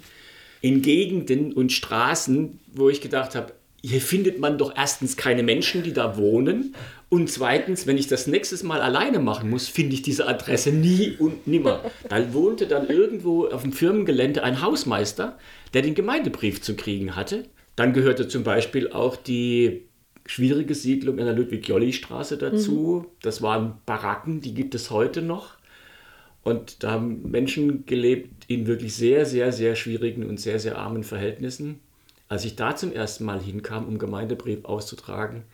[0.61, 3.53] in Gegenden und Straßen, wo ich gedacht habe,
[3.87, 6.75] hier findet man doch erstens keine Menschen, die da wohnen.
[7.11, 11.17] Und zweitens, wenn ich das nächstes Mal alleine machen muss, finde ich diese Adresse nie
[11.19, 11.83] und nimmer.
[12.09, 15.39] Da wohnte dann irgendwo auf dem Firmengelände ein Hausmeister,
[15.75, 17.45] der den Gemeindebrief zu kriegen hatte.
[17.77, 19.83] Dann gehörte zum Beispiel auch die
[20.25, 23.05] schwierige Siedlung in der Ludwig-Jolly-Straße dazu.
[23.05, 23.11] Mhm.
[23.21, 25.57] Das waren Baracken, die gibt es heute noch.
[26.43, 31.05] Und da haben Menschen gelebt in wirklich sehr, sehr, sehr schwierigen und sehr, sehr armen
[31.05, 31.81] Verhältnissen.
[32.29, 35.45] Als ich da zum ersten Mal hinkam, um Gemeindebrief auszutragen,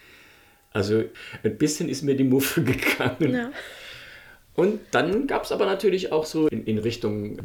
[0.72, 1.02] also
[1.42, 3.35] ein bisschen ist mir die Muffe gegangen.
[3.35, 3.50] Ja.
[4.54, 7.38] Und dann gab es aber natürlich auch so in, in, Richtung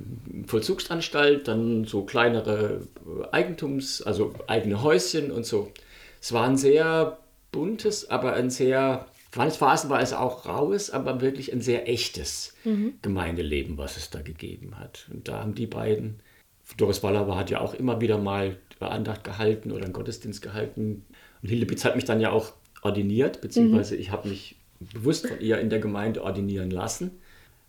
[0.48, 2.88] Vollzugsanstalt dann so kleinere
[3.32, 5.72] Eigentums-, also eigene Häuschen und so.
[6.22, 7.20] Es war ein sehr
[7.52, 12.96] buntes, aber ein sehr, Phasen war es auch raues, aber wirklich ein sehr echtes mhm.
[13.02, 15.08] Gemeindeleben, was es da gegeben hat.
[15.14, 16.20] Und da haben die beiden,
[16.78, 21.06] Doris Wallauer hat ja auch immer wieder mal Andacht gehalten oder einen Gottesdienst gehalten.
[21.42, 24.02] Und Hildebitz hat mich dann ja auch ordiniert, beziehungsweise mhm.
[24.02, 27.12] ich habe mich bewusst von ihr in der Gemeinde ordinieren lassen.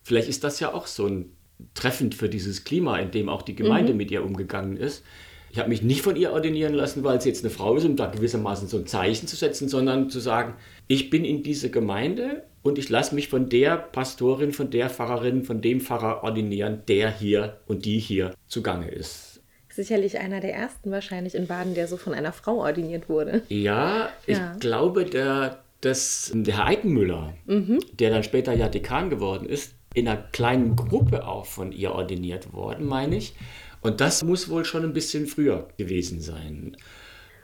[0.02, 1.30] Vielleicht ist das ja auch so ein
[1.74, 3.98] treffend für dieses Klima, in dem auch die Gemeinde mhm.
[3.98, 5.02] mit ihr umgegangen ist.
[5.50, 7.96] Ich habe mich nicht von ihr ordinieren lassen, weil sie jetzt eine Frau ist, um
[7.96, 10.54] da gewissermaßen so ein Zeichen zu setzen, sondern zu sagen,
[10.86, 15.44] ich bin in diese Gemeinde und ich lasse mich von der Pastorin, von der Pfarrerin,
[15.44, 19.35] von dem Pfarrer ordinieren, der hier und die hier zugange ist.
[19.76, 23.42] Sicherlich einer der ersten wahrscheinlich in Baden, der so von einer Frau ordiniert wurde.
[23.50, 24.56] Ja, ich ja.
[24.58, 27.80] glaube, der, dass der Herr Eikenmüller, mhm.
[27.92, 32.54] der dann später ja Dekan geworden ist, in einer kleinen Gruppe auch von ihr ordiniert
[32.54, 33.34] worden, meine ich.
[33.82, 36.74] Und das muss wohl schon ein bisschen früher gewesen sein.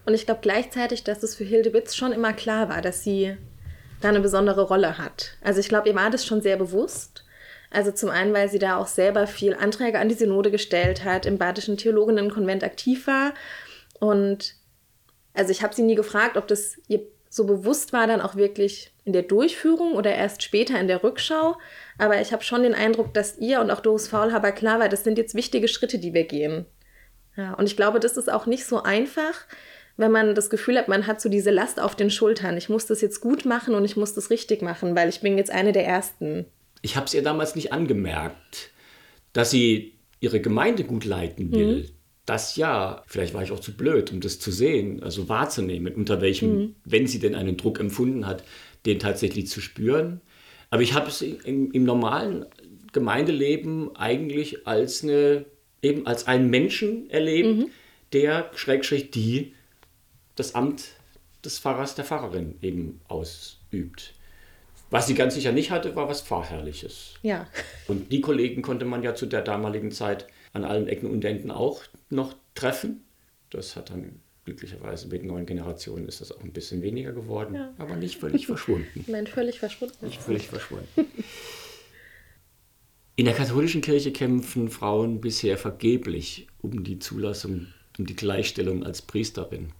[0.06, 3.36] Und ich glaube gleichzeitig, dass es für Hilde Bitz schon immer klar war, dass sie
[4.00, 5.36] da eine besondere Rolle hat.
[5.42, 7.21] Also ich glaube, ihr war das schon sehr bewusst.
[7.72, 11.26] Also zum einen, weil sie da auch selber viel Anträge an die Synode gestellt hat,
[11.26, 13.32] im Badischen Theologinnenkonvent aktiv war.
[13.98, 14.56] Und
[15.34, 18.92] also ich habe sie nie gefragt, ob das ihr so bewusst war dann auch wirklich
[19.06, 21.56] in der Durchführung oder erst später in der Rückschau.
[21.96, 25.02] Aber ich habe schon den Eindruck, dass ihr und auch Doris Faulhaber klar war, das
[25.02, 26.66] sind jetzt wichtige Schritte, die wir gehen.
[27.34, 29.46] Ja, und ich glaube, das ist auch nicht so einfach,
[29.96, 32.58] wenn man das Gefühl hat, man hat so diese Last auf den Schultern.
[32.58, 35.38] Ich muss das jetzt gut machen und ich muss das richtig machen, weil ich bin
[35.38, 36.44] jetzt eine der Ersten.
[36.82, 38.70] Ich habe es ihr damals nicht angemerkt,
[39.32, 41.76] dass sie ihre Gemeinde gut leiten will.
[41.76, 41.88] Mhm.
[42.26, 46.20] Das ja, vielleicht war ich auch zu blöd, um das zu sehen, also wahrzunehmen, unter
[46.20, 46.74] welchem, mhm.
[46.84, 48.44] wenn sie denn einen Druck empfunden hat,
[48.86, 50.20] den tatsächlich zu spüren.
[50.70, 52.46] Aber ich habe es im, im, normalen
[52.92, 55.44] Gemeindeleben eigentlich als eine,
[55.82, 57.66] eben als einen Menschen erlebt, mhm.
[58.12, 59.54] der, Schrägstrich, die
[60.36, 60.84] das Amt
[61.44, 64.14] des Pfarrers, der Pfarrerin eben ausübt.
[64.92, 67.14] Was sie ganz sicher nicht hatte, war was Pfarrherrliches.
[67.22, 67.48] Ja.
[67.88, 71.50] Und die Kollegen konnte man ja zu der damaligen Zeit an allen Ecken und Enden
[71.50, 73.02] auch noch treffen.
[73.48, 77.72] Das hat dann glücklicherweise mit neuen Generationen ist das auch ein bisschen weniger geworden, ja.
[77.78, 79.04] aber nicht völlig verschwunden.
[79.06, 79.96] Nein, völlig verschwunden.
[80.04, 80.86] Nicht völlig verschwunden.
[83.16, 89.00] In der katholischen Kirche kämpfen Frauen bisher vergeblich um die Zulassung, um die Gleichstellung als
[89.00, 89.70] Priesterin.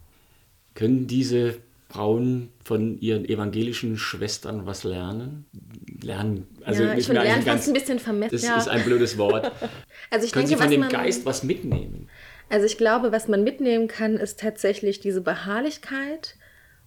[0.73, 1.59] Können diese
[1.93, 5.45] Frauen von ihren evangelischen Schwestern was lernen?
[6.01, 8.35] Lernen, also ja, ich finde lernen ganz, ein bisschen vermessen.
[8.35, 8.57] Das ja.
[8.57, 9.51] ist ein blödes Wort.
[10.09, 12.09] also ich Können denke, Sie von dem Geist was mitnehmen?
[12.49, 16.35] Also ich glaube, was man mitnehmen kann, ist tatsächlich diese Beharrlichkeit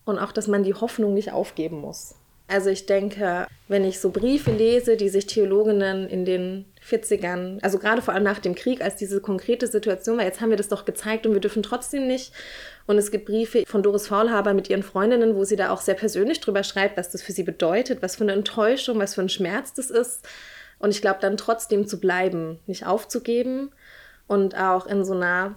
[0.04, 2.16] und auch, dass man die Hoffnung nicht aufgeben muss.
[2.48, 7.78] Also ich denke, wenn ich so Briefe lese, die sich Theologinnen in den 40ern, also
[7.78, 10.68] gerade vor allem nach dem Krieg, als diese konkrete Situation war, jetzt haben wir das
[10.68, 12.32] doch gezeigt und wir dürfen trotzdem nicht.
[12.87, 15.94] Und es gibt Briefe von Doris Faulhaber mit ihren Freundinnen, wo sie da auch sehr
[15.94, 19.29] persönlich drüber schreibt, was das für sie bedeutet, was für eine Enttäuschung, was für ein
[19.29, 20.27] Schmerz das ist.
[20.79, 23.70] Und ich glaube, dann trotzdem zu bleiben, nicht aufzugeben
[24.27, 25.55] und auch in so einer,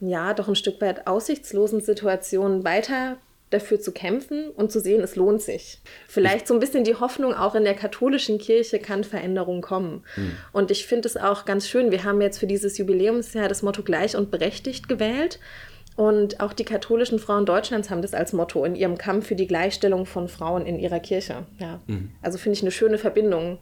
[0.00, 3.18] ja, doch ein Stück weit aussichtslosen Situation weiter
[3.50, 5.80] dafür zu kämpfen und zu sehen, es lohnt sich.
[6.08, 10.04] Vielleicht so ein bisschen die Hoffnung, auch in der katholischen Kirche kann Veränderung kommen.
[10.16, 10.32] Mhm.
[10.52, 13.82] Und ich finde es auch ganz schön, wir haben jetzt für dieses Jubiläumsjahr das Motto
[13.82, 15.38] gleich und berechtigt gewählt.
[15.96, 19.46] Und auch die katholischen Frauen Deutschlands haben das als Motto in ihrem Kampf für die
[19.46, 21.46] Gleichstellung von Frauen in ihrer Kirche.
[21.58, 21.80] Ja.
[21.86, 22.10] Mhm.
[22.22, 23.58] Also finde ich eine schöne Verbindung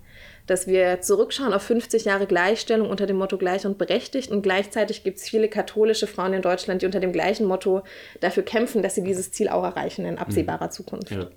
[0.46, 5.02] dass wir zurückschauen auf 50 Jahre Gleichstellung unter dem Motto gleich und berechtigt und gleichzeitig
[5.02, 7.82] gibt es viele katholische Frauen in Deutschland, die unter dem gleichen Motto
[8.20, 10.70] dafür kämpfen, dass sie dieses Ziel auch erreichen in absehbarer mhm.
[10.70, 11.10] Zukunft.
[11.10, 11.28] Ja.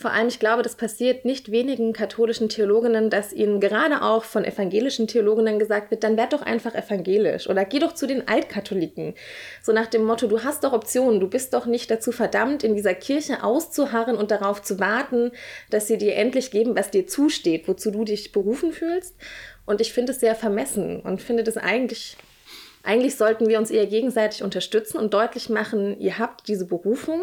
[0.00, 4.46] Vor allem, ich glaube, das passiert nicht wenigen katholischen Theologinnen, dass ihnen gerade auch von
[4.46, 9.12] evangelischen Theologinnen gesagt wird, dann werd doch einfach evangelisch oder geh doch zu den Altkatholiken.
[9.62, 12.74] So nach dem Motto, du hast doch Optionen, du bist doch nicht dazu verdammt, in
[12.74, 15.32] dieser Kirche auszuharren und darauf zu warten,
[15.68, 19.16] dass sie dir endlich geben, was dir zusteht, wozu du dich berufen fühlst.
[19.66, 22.16] Und ich finde es sehr vermessen und finde das eigentlich
[22.82, 27.20] eigentlich sollten wir uns eher gegenseitig unterstützen und deutlich machen, ihr habt diese Berufung,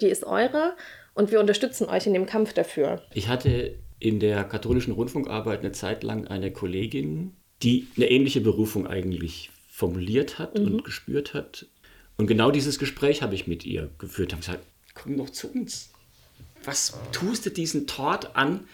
[0.00, 0.76] die ist eure
[1.14, 3.02] und wir unterstützen euch in dem Kampf dafür.
[3.12, 8.86] Ich hatte in der katholischen Rundfunkarbeit eine Zeit lang eine Kollegin, die eine ähnliche Berufung
[8.86, 10.66] eigentlich formuliert hat mhm.
[10.66, 11.66] und gespürt hat.
[12.16, 14.30] Und genau dieses Gespräch habe ich mit ihr geführt.
[14.30, 15.90] Ich habe gesagt, komm doch zu uns.
[16.64, 18.64] Was tust du diesen Tort an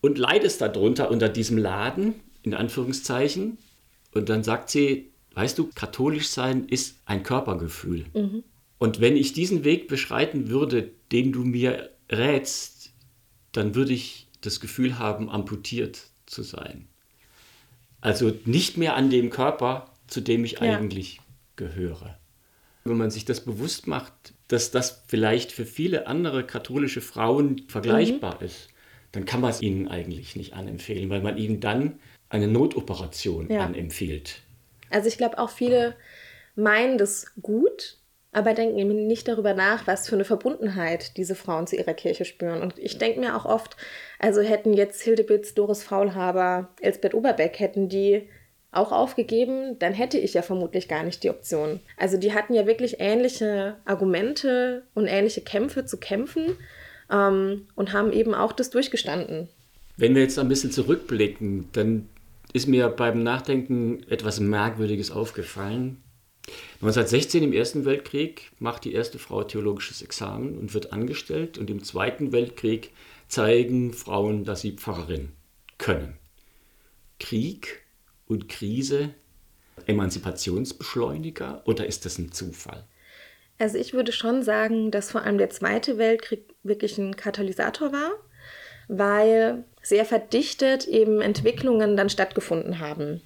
[0.00, 3.58] und leidest darunter unter diesem Laden, in Anführungszeichen?
[4.14, 8.06] Und dann sagt sie, weißt du, katholisch sein ist ein Körpergefühl.
[8.14, 8.44] Mhm.
[8.78, 12.92] Und wenn ich diesen Weg beschreiten würde, den du mir rätst,
[13.52, 16.86] dann würde ich das Gefühl haben, amputiert zu sein.
[18.00, 20.60] Also nicht mehr an dem Körper, zu dem ich ja.
[20.60, 21.20] eigentlich
[21.56, 22.18] gehöre.
[22.84, 24.12] Wenn man sich das bewusst macht,
[24.48, 28.46] dass das vielleicht für viele andere katholische Frauen vergleichbar mhm.
[28.46, 28.68] ist,
[29.12, 33.64] dann kann man es ihnen eigentlich nicht anempfehlen, weil man ihnen dann eine Notoperation ja.
[33.64, 34.42] anempfiehlt.
[34.90, 35.96] Also ich glaube auch viele
[36.54, 37.96] meinen das gut,
[38.36, 42.26] aber denken eben nicht darüber nach, was für eine Verbundenheit diese Frauen zu ihrer Kirche
[42.26, 42.60] spüren.
[42.60, 43.78] Und ich denke mir auch oft,
[44.18, 48.28] also hätten jetzt Hildebitz, Doris Faulhaber, Elsbeth Oberbeck, hätten die
[48.72, 51.80] auch aufgegeben, dann hätte ich ja vermutlich gar nicht die Option.
[51.96, 56.58] Also die hatten ja wirklich ähnliche Argumente und ähnliche Kämpfe zu kämpfen
[57.10, 59.48] ähm, und haben eben auch das durchgestanden.
[59.96, 62.06] Wenn wir jetzt ein bisschen zurückblicken, dann
[62.52, 66.02] ist mir beim Nachdenken etwas Merkwürdiges aufgefallen.
[66.76, 71.58] 1916 im Ersten Weltkrieg macht die erste Frau theologisches Examen und wird angestellt.
[71.58, 72.92] Und im Zweiten Weltkrieg
[73.28, 75.30] zeigen Frauen, dass sie Pfarrerin
[75.78, 76.16] können.
[77.18, 77.82] Krieg
[78.26, 79.14] und Krise
[79.86, 82.84] Emanzipationsbeschleuniger oder ist das ein Zufall?
[83.58, 88.12] Also ich würde schon sagen, dass vor allem der Zweite Weltkrieg wirklich ein Katalysator war,
[88.88, 93.22] weil sehr verdichtet eben Entwicklungen dann stattgefunden haben.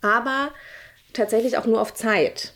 [0.00, 0.52] Aber
[1.14, 2.52] tatsächlich auch nur auf Zeit.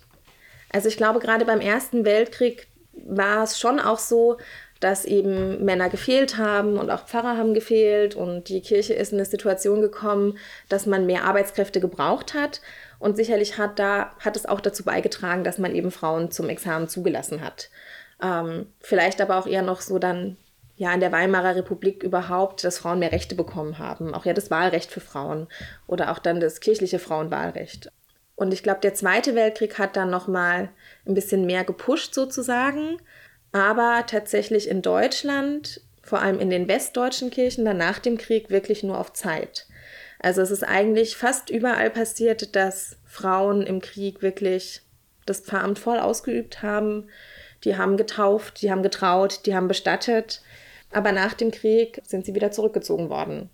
[0.70, 4.36] Also ich glaube, gerade beim Ersten Weltkrieg war es schon auch so,
[4.80, 9.18] dass eben Männer gefehlt haben und auch Pfarrer haben gefehlt und die Kirche ist in
[9.18, 12.60] eine Situation gekommen, dass man mehr Arbeitskräfte gebraucht hat.
[13.00, 16.88] Und sicherlich hat, da, hat es auch dazu beigetragen, dass man eben Frauen zum Examen
[16.88, 17.70] zugelassen hat.
[18.22, 20.36] Ähm, vielleicht aber auch eher noch so dann
[20.76, 24.14] ja in der Weimarer Republik überhaupt, dass Frauen mehr Rechte bekommen haben.
[24.14, 25.48] Auch ja das Wahlrecht für Frauen
[25.86, 27.90] oder auch dann das kirchliche Frauenwahlrecht.
[28.38, 30.68] Und ich glaube, der Zweite Weltkrieg hat dann noch mal
[31.04, 32.98] ein bisschen mehr gepusht sozusagen,
[33.50, 38.84] aber tatsächlich in Deutschland, vor allem in den westdeutschen Kirchen, dann nach dem Krieg wirklich
[38.84, 39.66] nur auf Zeit.
[40.20, 44.82] Also es ist eigentlich fast überall passiert, dass Frauen im Krieg wirklich
[45.26, 47.08] das Pfarramt voll ausgeübt haben.
[47.64, 50.42] Die haben getauft, die haben getraut, die haben bestattet.
[50.92, 53.50] Aber nach dem Krieg sind sie wieder zurückgezogen worden.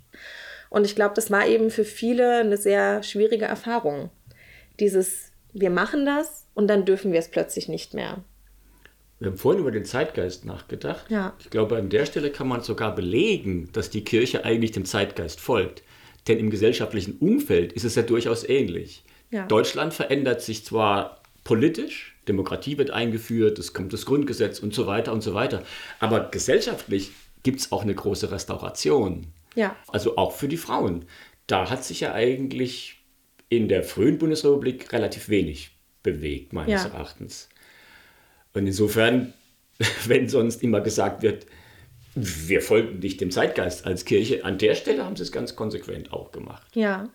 [0.68, 4.10] Und ich glaube, das war eben für viele eine sehr schwierige Erfahrung
[4.80, 8.24] dieses, wir machen das und dann dürfen wir es plötzlich nicht mehr.
[9.20, 11.06] Wir haben vorhin über den Zeitgeist nachgedacht.
[11.08, 11.34] Ja.
[11.38, 15.40] Ich glaube, an der Stelle kann man sogar belegen, dass die Kirche eigentlich dem Zeitgeist
[15.40, 15.82] folgt.
[16.26, 19.04] Denn im gesellschaftlichen Umfeld ist es ja durchaus ähnlich.
[19.30, 19.46] Ja.
[19.46, 25.12] Deutschland verändert sich zwar politisch, Demokratie wird eingeführt, es kommt das Grundgesetz und so weiter
[25.12, 25.62] und so weiter.
[26.00, 29.26] Aber gesellschaftlich gibt es auch eine große Restauration.
[29.54, 29.76] Ja.
[29.88, 31.04] Also auch für die Frauen.
[31.46, 32.93] Da hat sich ja eigentlich
[33.56, 35.70] in der frühen Bundesrepublik relativ wenig
[36.02, 36.90] bewegt, meines ja.
[36.90, 37.48] Erachtens.
[38.52, 39.32] Und insofern,
[40.06, 41.46] wenn sonst immer gesagt wird,
[42.14, 46.12] wir folgen nicht dem Zeitgeist als Kirche, an der Stelle haben sie es ganz konsequent
[46.12, 46.64] auch gemacht.
[46.74, 47.08] Ja,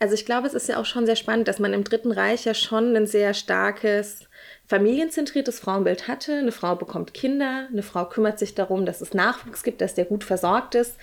[0.00, 2.46] also ich glaube, es ist ja auch schon sehr spannend, dass man im Dritten Reich
[2.46, 4.28] ja schon ein sehr starkes
[4.70, 6.32] familienzentriertes Frauenbild hatte.
[6.32, 10.04] Eine Frau bekommt Kinder, eine Frau kümmert sich darum, dass es Nachwuchs gibt, dass der
[10.04, 10.96] gut versorgt ist,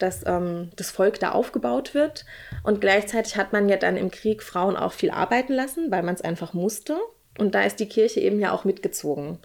[0.00, 2.24] dass ähm, das Volk da aufgebaut wird.
[2.64, 6.16] Und gleichzeitig hat man ja dann im Krieg Frauen auch viel arbeiten lassen, weil man
[6.16, 6.96] es einfach musste.
[7.38, 9.38] Und da ist die Kirche eben ja auch mitgezogen.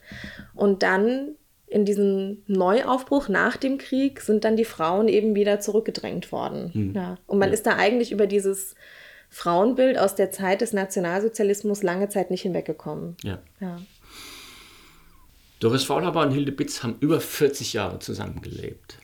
[0.56, 1.36] Und dann
[1.68, 6.74] in diesem Neuaufbruch nach dem Krieg sind dann die Frauen eben wieder zurückgedrängt worden.
[6.74, 6.94] Hm.
[6.96, 7.18] Ja.
[7.28, 7.54] Und man ja.
[7.54, 8.74] ist da eigentlich über dieses
[9.30, 13.16] Frauenbild aus der Zeit des Nationalsozialismus lange Zeit nicht hinweggekommen.
[13.24, 13.40] Ja.
[13.60, 13.80] ja.
[15.60, 18.98] Doris Faulhaber und Hilde Bitz haben über 40 Jahre zusammengelebt.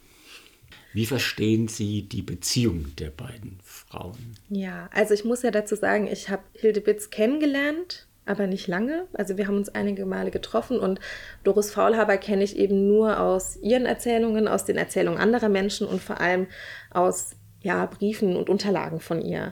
[0.93, 4.37] Wie verstehen Sie die Beziehung der beiden Frauen?
[4.49, 9.05] Ja, also ich muss ja dazu sagen, ich habe Hilde Bitz kennengelernt, aber nicht lange.
[9.11, 11.01] Also wir haben uns einige Male getroffen und
[11.43, 16.01] Doris Faulhaber kenne ich eben nur aus ihren Erzählungen, aus den Erzählungen anderer Menschen und
[16.01, 16.47] vor allem
[16.91, 19.51] aus ja, Briefen und Unterlagen von ihr.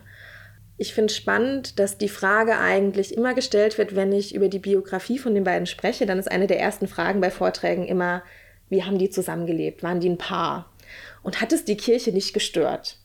[0.83, 5.17] Ich finde spannend, dass die Frage eigentlich immer gestellt wird, wenn ich über die Biografie
[5.17, 6.05] von den beiden spreche.
[6.05, 8.21] Dann ist eine der ersten Fragen bei Vorträgen immer,
[8.67, 9.81] wie haben die zusammengelebt?
[9.81, 10.73] Waren die ein Paar?
[11.21, 12.97] Und hat es die Kirche nicht gestört?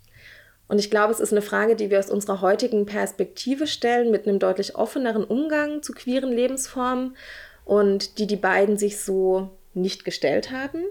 [0.66, 4.26] Und ich glaube, es ist eine Frage, die wir aus unserer heutigen Perspektive stellen, mit
[4.26, 7.16] einem deutlich offeneren Umgang zu queeren Lebensformen
[7.64, 10.82] und die die beiden sich so nicht gestellt haben.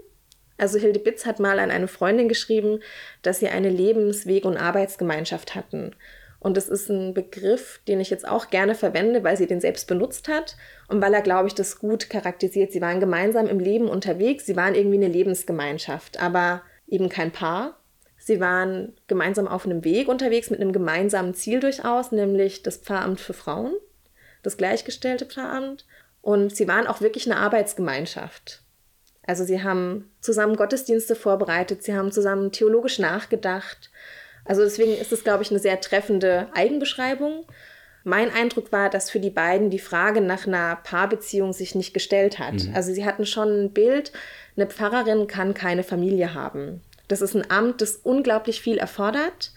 [0.56, 2.80] Also Hilde Bitz hat mal an eine Freundin geschrieben,
[3.20, 5.94] dass sie eine Lebensweg- und Arbeitsgemeinschaft hatten.
[6.40, 9.88] Und das ist ein Begriff, den ich jetzt auch gerne verwende, weil sie den selbst
[9.88, 12.72] benutzt hat und weil er, glaube ich, das gut charakterisiert.
[12.72, 17.78] Sie waren gemeinsam im Leben unterwegs, sie waren irgendwie eine Lebensgemeinschaft, aber eben kein Paar,
[18.28, 23.20] Sie waren gemeinsam auf einem Weg unterwegs mit einem gemeinsamen Ziel durchaus, nämlich das Pfarramt
[23.20, 23.72] für Frauen,
[24.42, 25.86] das gleichgestellte Pfarramt.
[26.20, 28.62] Und sie waren auch wirklich eine Arbeitsgemeinschaft.
[29.26, 33.90] Also sie haben zusammen Gottesdienste vorbereitet, sie haben zusammen theologisch nachgedacht.
[34.48, 37.44] Also deswegen ist es, glaube ich, eine sehr treffende Eigenbeschreibung.
[38.02, 42.38] Mein Eindruck war, dass für die beiden die Frage nach einer Paarbeziehung sich nicht gestellt
[42.38, 42.64] hat.
[42.64, 42.72] Mhm.
[42.74, 44.12] Also sie hatten schon ein Bild,
[44.56, 46.80] eine Pfarrerin kann keine Familie haben.
[47.08, 49.52] Das ist ein Amt, das unglaublich viel erfordert.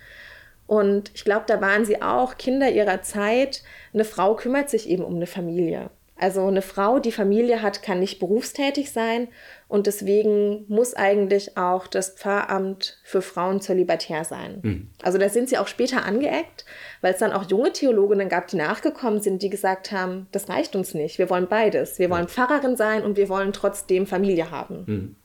[0.68, 3.64] Und ich glaube, da waren sie auch Kinder ihrer Zeit.
[3.94, 5.90] Eine Frau kümmert sich eben um eine Familie.
[6.18, 9.28] Also eine Frau, die Familie hat, kann nicht berufstätig sein
[9.72, 14.60] und deswegen muss eigentlich auch das Pfarramt für Frauen zölibatär sein.
[14.62, 14.90] Mhm.
[15.02, 16.66] Also da sind sie auch später angeeckt,
[17.00, 20.76] weil es dann auch junge Theologinnen gab, die nachgekommen sind, die gesagt haben, das reicht
[20.76, 22.00] uns nicht, wir wollen beides.
[22.00, 24.84] Wir wollen Pfarrerin sein und wir wollen trotzdem Familie haben.
[24.86, 25.16] Mhm.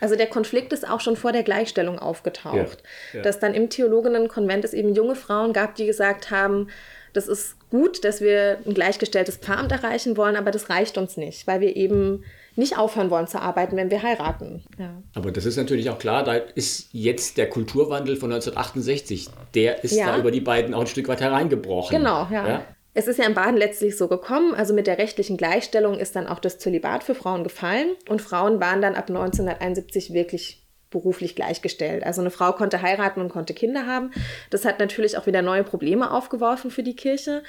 [0.00, 2.84] Also der Konflikt ist auch schon vor der Gleichstellung aufgetaucht.
[3.12, 3.22] Ja, ja.
[3.22, 6.68] Dass dann im Theologinnenkonvent es eben junge Frauen gab, die gesagt haben,
[7.12, 11.48] das ist gut, dass wir ein gleichgestelltes Paaраmt erreichen wollen, aber das reicht uns nicht,
[11.48, 12.22] weil wir eben
[12.56, 14.64] nicht aufhören wollen zu arbeiten, wenn wir heiraten.
[14.78, 15.02] Ja.
[15.14, 19.92] Aber das ist natürlich auch klar, da ist jetzt der Kulturwandel von 1968, der ist
[19.92, 20.06] ja.
[20.06, 21.98] da über die beiden auch ein Stück weit hereingebrochen.
[21.98, 22.48] Genau, ja.
[22.48, 22.64] ja.
[22.94, 26.26] Es ist ja in Baden letztlich so gekommen, also mit der rechtlichen Gleichstellung ist dann
[26.26, 32.04] auch das Zölibat für Frauen gefallen und Frauen waren dann ab 1971 wirklich beruflich gleichgestellt.
[32.04, 34.12] Also eine Frau konnte heiraten und konnte Kinder haben.
[34.48, 37.42] Das hat natürlich auch wieder neue Probleme aufgeworfen für die Kirche.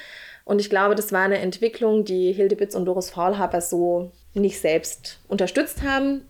[0.44, 4.60] Und ich glaube, das war eine Entwicklung, die Hilde Bitz und Doris Faulhaber so nicht
[4.60, 6.22] selbst unterstützt haben.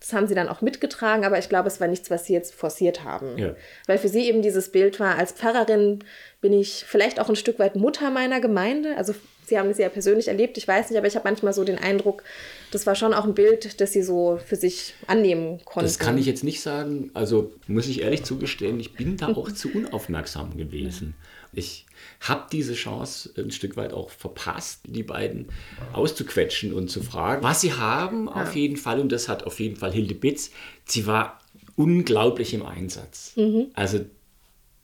[0.00, 2.54] Das haben sie dann auch mitgetragen, aber ich glaube, es war nichts, was sie jetzt
[2.54, 3.38] forciert haben.
[3.38, 3.56] Ja.
[3.86, 6.04] Weil für sie eben dieses Bild war, als Pfarrerin
[6.42, 8.98] bin ich vielleicht auch ein Stück weit Mutter meiner Gemeinde.
[8.98, 9.14] Also
[9.46, 11.78] sie haben es ja persönlich erlebt, ich weiß nicht, aber ich habe manchmal so den
[11.78, 12.22] Eindruck,
[12.70, 15.86] das war schon auch ein Bild, das sie so für sich annehmen konnten.
[15.86, 17.10] Das kann ich jetzt nicht sagen.
[17.14, 21.14] Also muss ich ehrlich zugestehen, ich bin da auch zu unaufmerksam gewesen.
[21.52, 21.86] Ich
[22.28, 25.48] habe diese Chance ein Stück weit auch verpasst, die beiden
[25.92, 28.42] auszuquetschen und zu fragen, was sie haben ja.
[28.42, 29.00] auf jeden Fall.
[29.00, 30.50] Und das hat auf jeden Fall Hilde Bitz.
[30.86, 31.40] Sie war
[31.76, 33.32] unglaublich im Einsatz.
[33.36, 33.66] Mhm.
[33.74, 34.04] Also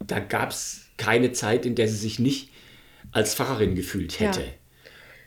[0.06, 2.50] da gab es keine Zeit, in der sie sich nicht
[3.12, 4.40] als Pfarrerin gefühlt hätte.
[4.40, 4.46] Ja.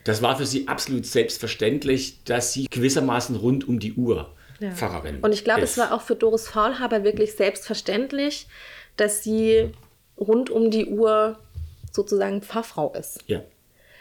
[0.04, 4.70] Das war für sie absolut selbstverständlich, dass sie gewissermaßen rund um die Uhr ja.
[4.70, 8.46] Pfarrerin Und ich glaube, es war auch für Doris Faulhaber wirklich selbstverständlich,
[8.96, 9.70] dass sie
[10.16, 11.38] rund um die Uhr
[11.94, 13.20] sozusagen Pfarrfrau ist.
[13.26, 13.42] Ja.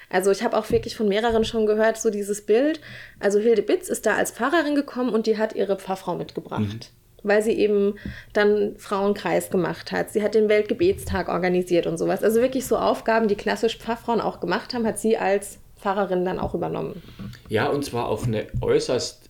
[0.09, 2.79] Also ich habe auch wirklich von mehreren schon gehört, so dieses Bild.
[3.19, 6.61] Also Hilde Bitz ist da als Pfarrerin gekommen und die hat ihre Pfarrfrau mitgebracht.
[6.61, 6.79] Mhm.
[7.23, 7.95] Weil sie eben
[8.33, 10.11] dann Frauenkreis gemacht hat.
[10.11, 12.21] Sie hat den Weltgebetstag organisiert und sowas.
[12.21, 16.37] Also wirklich so Aufgaben, die klassisch Pfarrfrauen auch gemacht haben, hat sie als Pfarrerin dann
[16.37, 17.01] auch übernommen.
[17.49, 19.29] Ja, und zwar auf eine äußerst,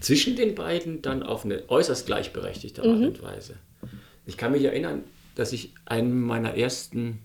[0.00, 3.06] zwischen den beiden dann auf eine äußerst gleichberechtigte Art mhm.
[3.06, 3.54] und Weise.
[4.26, 5.04] Ich kann mich erinnern,
[5.36, 7.20] dass ich einen meiner ersten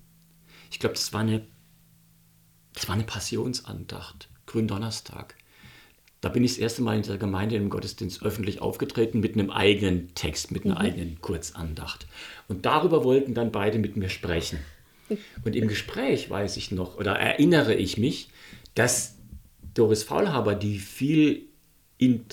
[0.71, 1.45] ich glaube, das war eine,
[2.73, 5.35] das war eine Passionsandacht, Gründonnerstag.
[6.21, 9.51] Da bin ich das erste Mal in der Gemeinde im Gottesdienst öffentlich aufgetreten mit einem
[9.51, 10.81] eigenen Text, mit einer mhm.
[10.81, 12.07] eigenen Kurzandacht.
[12.47, 14.59] Und darüber wollten dann beide mit mir sprechen.
[15.43, 18.29] Und im Gespräch weiß ich noch oder erinnere ich mich,
[18.73, 19.17] dass
[19.75, 21.43] Doris Faulhaber die viel
[21.97, 22.25] in,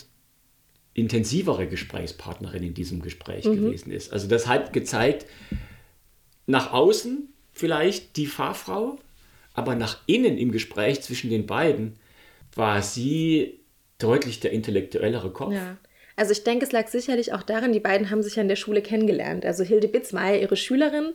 [0.95, 3.57] intensivere Gesprächspartnerin in diesem Gespräch mhm.
[3.57, 4.13] gewesen ist.
[4.13, 5.27] Also das hat gezeigt,
[6.47, 8.99] nach außen vielleicht die Fahrfrau,
[9.55, 11.97] aber nach innen im Gespräch zwischen den beiden
[12.55, 13.61] war sie
[13.99, 15.53] deutlich der intellektuellere Kopf.
[15.53, 15.77] Ja.
[16.17, 18.57] Also ich denke, es lag sicherlich auch daran, die beiden haben sich ja in der
[18.57, 19.47] Schule kennengelernt.
[19.47, 21.13] Also Hilde Bitz war ja ihre Schülerin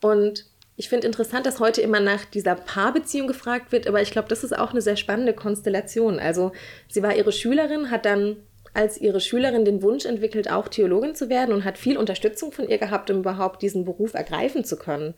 [0.00, 4.28] und ich finde interessant, dass heute immer nach dieser Paarbeziehung gefragt wird, aber ich glaube,
[4.28, 6.18] das ist auch eine sehr spannende Konstellation.
[6.18, 6.52] Also
[6.88, 8.36] sie war ihre Schülerin, hat dann
[8.72, 12.68] als ihre Schülerin den Wunsch entwickelt, auch Theologin zu werden und hat viel Unterstützung von
[12.68, 15.14] ihr gehabt, um überhaupt diesen Beruf ergreifen zu können.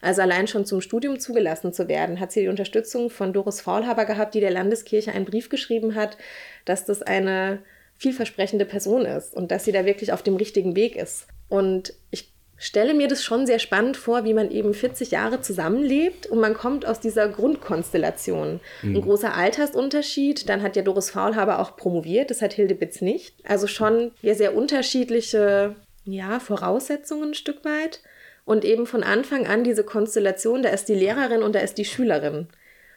[0.00, 4.04] Also allein schon zum Studium zugelassen zu werden, hat sie die Unterstützung von Doris Faulhaber
[4.04, 6.16] gehabt, die der Landeskirche einen Brief geschrieben hat,
[6.64, 7.60] dass das eine
[7.96, 11.26] vielversprechende Person ist und dass sie da wirklich auf dem richtigen Weg ist.
[11.48, 12.33] Und ich
[12.64, 16.54] stelle mir das schon sehr spannend vor, wie man eben 40 Jahre zusammenlebt und man
[16.54, 18.60] kommt aus dieser Grundkonstellation.
[18.80, 18.96] Mhm.
[18.96, 23.34] Ein großer Altersunterschied, dann hat ja Doris Faulhaber auch promoviert, das hat Hilde Bitz nicht.
[23.44, 28.00] Also schon ja, sehr unterschiedliche ja, Voraussetzungen ein Stück weit.
[28.46, 31.84] Und eben von Anfang an diese Konstellation, da ist die Lehrerin und da ist die
[31.84, 32.48] Schülerin.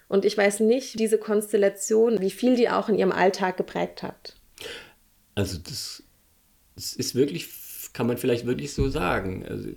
[0.08, 4.36] Und ich weiß nicht, diese Konstellation, wie viel die auch in ihrem Alltag geprägt hat.
[5.36, 6.04] Also das,
[6.76, 7.48] das ist wirklich,
[7.94, 9.46] kann man vielleicht wirklich so sagen.
[9.48, 9.70] Also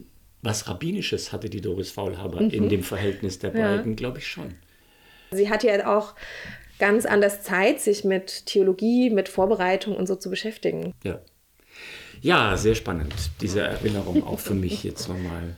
[0.43, 2.51] was Rabbinisches hatte die Doris Faulhaber mhm.
[2.51, 3.97] in dem Verhältnis der beiden, ja.
[3.97, 4.55] glaube ich schon.
[5.33, 6.15] Sie hat ja auch
[6.79, 10.95] ganz anders Zeit, sich mit Theologie, mit Vorbereitung und so zu beschäftigen.
[11.05, 11.21] Ja.
[12.23, 15.57] Ja, sehr spannend, diese Erinnerung auch für mich jetzt nochmal.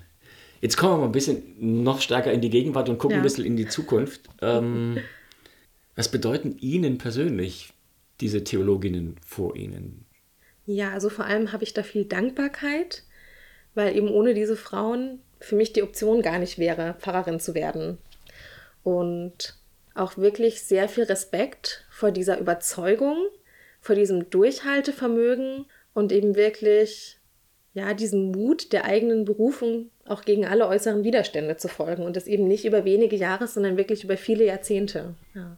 [0.61, 3.21] Jetzt kommen wir mal ein bisschen noch stärker in die Gegenwart und gucken ja.
[3.21, 4.29] ein bisschen in die Zukunft.
[4.41, 4.99] Ähm,
[5.97, 7.73] was bedeuten Ihnen persönlich
[8.21, 10.02] diese Theologinnen vor Ihnen?
[10.67, 13.03] Ja, also vor allem habe ich da viel Dankbarkeit,
[13.75, 17.99] weil eben ohne diese Frauen für mich die Option gar nicht wäre, Pfarrerin zu werden.
[18.85, 19.57] Und
[19.95, 23.17] auch wirklich sehr viel Respekt vor dieser Überzeugung,
[23.81, 27.19] vor diesem Durchhaltevermögen und eben wirklich
[27.75, 32.27] ja, diesen Mut der eigenen Berufung auch gegen alle äußeren Widerstände zu folgen und das
[32.27, 35.15] eben nicht über wenige Jahre, sondern wirklich über viele Jahrzehnte.
[35.35, 35.57] Ja.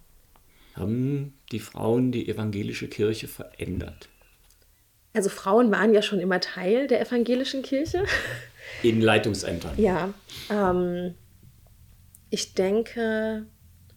[0.74, 4.08] Haben die Frauen die evangelische Kirche verändert?
[5.14, 8.04] Also Frauen waren ja schon immer Teil der evangelischen Kirche.
[8.82, 9.72] In Leitungsämtern.
[9.76, 10.12] Ja.
[10.50, 11.14] Ähm,
[12.30, 13.46] ich denke,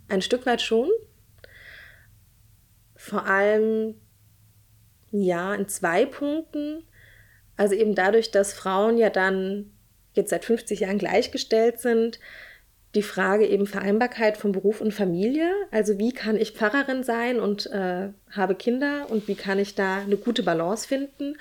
[0.07, 0.89] ein Stück weit schon.
[2.95, 3.95] Vor allem
[5.11, 6.83] ja, in zwei Punkten.
[7.55, 9.71] Also eben dadurch, dass Frauen ja dann
[10.13, 12.19] jetzt seit 50 Jahren gleichgestellt sind,
[12.97, 15.51] die Frage eben Vereinbarkeit von Beruf und Familie.
[15.69, 19.97] Also wie kann ich Pfarrerin sein und äh, habe Kinder und wie kann ich da
[19.97, 21.37] eine gute Balance finden?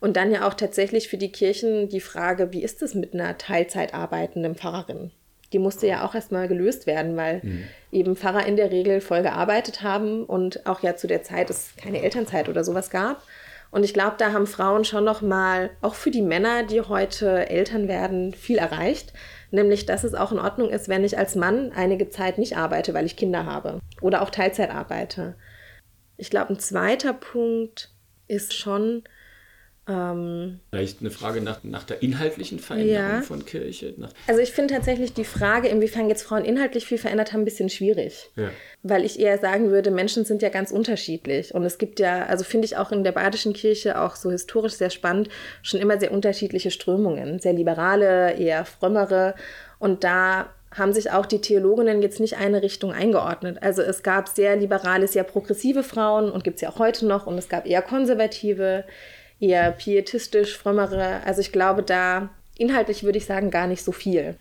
[0.00, 3.38] Und dann ja auch tatsächlich für die Kirchen die Frage, wie ist es mit einer
[3.38, 5.12] Teilzeit arbeitenden Pfarrerin?
[5.52, 7.64] Die musste ja auch erstmal gelöst werden, weil mhm.
[7.92, 11.70] eben Pfarrer in der Regel voll gearbeitet haben und auch ja zu der Zeit es
[11.80, 13.22] keine Elternzeit oder sowas gab.
[13.70, 17.48] Und ich glaube, da haben Frauen schon noch mal, auch für die Männer, die heute
[17.48, 19.12] Eltern werden, viel erreicht.
[19.50, 22.94] Nämlich, dass es auch in Ordnung ist, wenn ich als Mann einige Zeit nicht arbeite,
[22.94, 23.80] weil ich Kinder habe.
[24.00, 25.36] Oder auch Teilzeit arbeite.
[26.16, 27.90] Ich glaube, ein zweiter Punkt
[28.28, 29.04] ist schon,
[29.88, 33.22] ähm, Vielleicht eine Frage nach, nach der inhaltlichen Veränderung ja.
[33.22, 33.94] von Kirche.
[34.26, 37.68] also ich finde tatsächlich die Frage, inwiefern jetzt Frauen inhaltlich viel verändert haben, ein bisschen
[37.68, 38.30] schwierig.
[38.34, 38.50] Ja.
[38.82, 41.54] Weil ich eher sagen würde, Menschen sind ja ganz unterschiedlich.
[41.54, 44.74] Und es gibt ja, also finde ich auch in der badischen Kirche auch so historisch
[44.74, 45.28] sehr spannend,
[45.62, 47.38] schon immer sehr unterschiedliche Strömungen.
[47.38, 49.36] Sehr liberale, eher frömmere.
[49.78, 53.58] Und da haben sich auch die Theologinnen jetzt nicht eine Richtung eingeordnet.
[53.62, 57.26] Also es gab sehr liberale, sehr progressive Frauen und gibt es ja auch heute noch.
[57.26, 58.84] Und es gab eher konservative
[59.40, 61.20] eher pietistisch, frömmere.
[61.24, 64.36] Also ich glaube, da inhaltlich würde ich sagen, gar nicht so viel.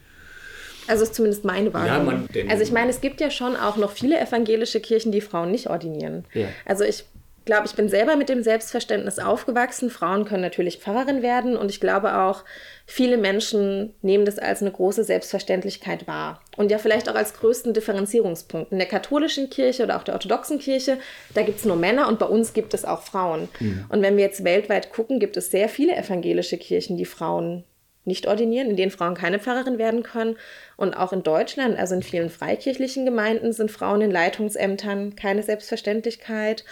[0.87, 2.27] Also ist zumindest meine Wahrnehmung.
[2.33, 5.51] Ja, also ich meine, es gibt ja schon auch noch viele evangelische Kirchen, die Frauen
[5.51, 6.25] nicht ordinieren.
[6.33, 6.47] Ja.
[6.65, 7.05] Also ich
[7.45, 9.89] glaube, ich bin selber mit dem Selbstverständnis aufgewachsen.
[9.89, 12.43] Frauen können natürlich Pfarrerin werden und ich glaube auch,
[12.85, 16.41] viele Menschen nehmen das als eine große Selbstverständlichkeit wahr.
[16.57, 18.71] Und ja, vielleicht auch als größten Differenzierungspunkt.
[18.71, 20.97] In der katholischen Kirche oder auch der orthodoxen Kirche,
[21.33, 23.47] da gibt es nur Männer und bei uns gibt es auch Frauen.
[23.59, 23.85] Mhm.
[23.89, 27.63] Und wenn wir jetzt weltweit gucken, gibt es sehr viele evangelische Kirchen, die Frauen
[28.05, 30.37] nicht ordinieren, in denen Frauen keine Pfarrerin werden können.
[30.77, 36.63] Und auch in Deutschland, also in vielen freikirchlichen Gemeinden, sind Frauen in Leitungsämtern keine Selbstverständlichkeit.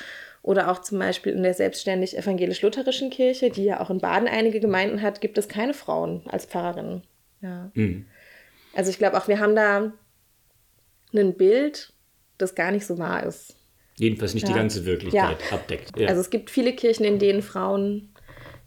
[0.43, 4.59] Oder auch zum Beispiel in der selbstständig evangelisch-lutherischen Kirche, die ja auch in Baden einige
[4.59, 7.01] Gemeinden hat, gibt es keine Frauen als Pfarrerinnen.
[7.41, 7.71] Ja.
[7.73, 8.05] Mhm.
[8.75, 9.93] Also ich glaube auch, wir haben da
[11.15, 11.93] ein Bild,
[12.37, 13.55] das gar nicht so wahr ist.
[13.97, 14.49] Jedenfalls nicht ja.
[14.49, 15.55] die ganze Wirklichkeit ja.
[15.55, 15.97] abdeckt.
[15.97, 16.09] Ja.
[16.09, 18.09] Also es gibt viele Kirchen, in denen Frauen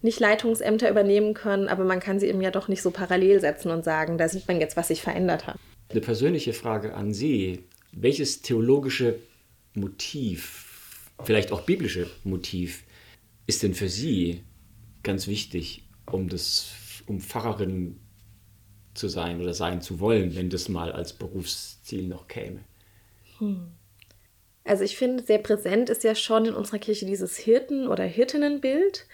[0.01, 3.70] nicht Leitungsämter übernehmen können, aber man kann sie eben ja doch nicht so parallel setzen
[3.70, 5.59] und sagen, da sieht man jetzt, was sich verändert hat.
[5.91, 7.64] Eine persönliche Frage an Sie.
[7.93, 9.18] Welches theologische
[9.74, 10.66] Motiv
[11.25, 12.85] vielleicht auch biblische Motiv
[13.47, 14.43] ist denn für Sie
[15.03, 16.71] ganz wichtig, um das,
[17.07, 17.99] um Pfarrerin
[18.95, 22.61] zu sein oder sein zu wollen, wenn das mal als Berufsziel noch käme?
[23.39, 23.69] Hm.
[24.64, 29.07] Also ich finde, sehr präsent ist ja schon in unserer Kirche dieses Hirten- oder Hirtinnenbild,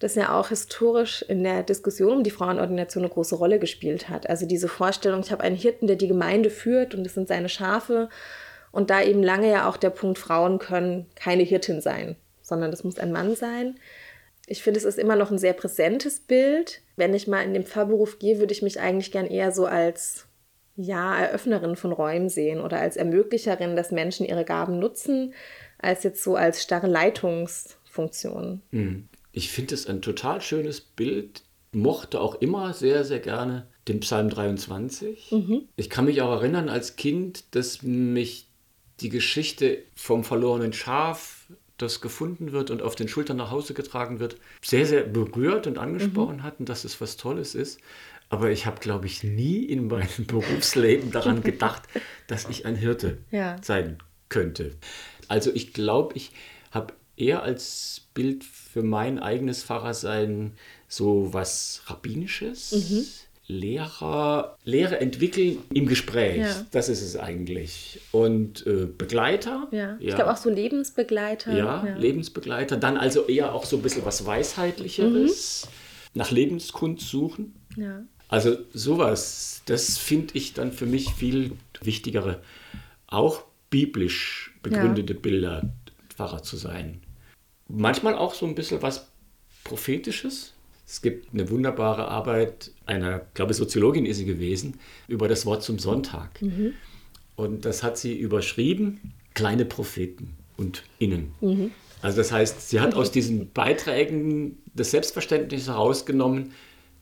[0.00, 4.28] das ja auch historisch in der Diskussion um die Frauenordination eine große Rolle gespielt hat.
[4.28, 7.48] Also diese Vorstellung, ich habe einen Hirten, der die Gemeinde führt und das sind seine
[7.48, 8.08] Schafe
[8.76, 12.84] und da eben lange ja auch der Punkt, Frauen können keine Hirtin sein, sondern das
[12.84, 13.80] muss ein Mann sein.
[14.46, 16.82] Ich finde, es ist immer noch ein sehr präsentes Bild.
[16.94, 20.26] Wenn ich mal in den Pfarrberuf gehe, würde ich mich eigentlich gern eher so als
[20.76, 25.32] ja, Eröffnerin von Räumen sehen oder als Ermöglicherin, dass Menschen ihre Gaben nutzen,
[25.78, 28.60] als jetzt so als starre Leitungsfunktion.
[28.72, 29.08] Hm.
[29.32, 31.44] Ich finde es ein total schönes Bild.
[31.72, 35.32] Mochte auch immer sehr, sehr gerne den Psalm 23.
[35.32, 35.68] Mhm.
[35.76, 38.45] Ich kann mich auch erinnern als Kind, dass mich
[39.00, 41.46] die Geschichte vom verlorenen Schaf,
[41.78, 45.78] das gefunden wird und auf den Schultern nach Hause getragen wird, sehr, sehr berührt und
[45.78, 46.42] angesprochen mhm.
[46.42, 47.80] hat und dass es was Tolles ist.
[48.28, 51.82] aber ich habe, glaube ich, nie in meinem Berufsleben daran gedacht,
[52.26, 53.56] dass ich ein Hirte ja.
[53.62, 54.74] sein könnte.
[55.28, 56.32] Also ich glaube, ich
[56.70, 60.54] habe eher als Bild für mein eigenes Pfarrersein
[60.88, 62.72] so was Rabbinisches.
[62.72, 63.06] Mhm.
[63.48, 66.38] Lehrer, Lehre entwickeln im Gespräch.
[66.38, 66.66] Ja.
[66.72, 68.00] Das ist es eigentlich.
[68.10, 69.68] Und äh, Begleiter.
[69.70, 69.78] Ja.
[69.78, 69.96] ja.
[70.00, 71.56] Ich glaube auch so Lebensbegleiter.
[71.56, 72.76] Ja, ja, Lebensbegleiter.
[72.76, 75.66] Dann also eher auch so ein bisschen was Weisheitlicheres.
[75.66, 76.18] Mhm.
[76.18, 77.54] Nach Lebenskunst suchen.
[77.76, 78.02] Ja.
[78.28, 82.40] Also sowas, das finde ich dann für mich viel wichtigere,
[83.06, 85.72] auch biblisch begründete Bilder,
[86.08, 87.02] Pfarrer zu sein.
[87.68, 89.08] Manchmal auch so ein bisschen was
[89.62, 90.52] Prophetisches.
[90.86, 94.78] Es gibt eine wunderbare Arbeit einer, glaube ich, Soziologin ist sie gewesen,
[95.08, 96.40] über das Wort zum Sonntag.
[96.40, 96.74] Mhm.
[97.34, 101.32] Und das hat sie überschrieben, kleine Propheten und Innen.
[101.40, 101.72] Mhm.
[102.02, 106.52] Also das heißt, sie hat aus diesen Beiträgen das Selbstverständnis herausgenommen,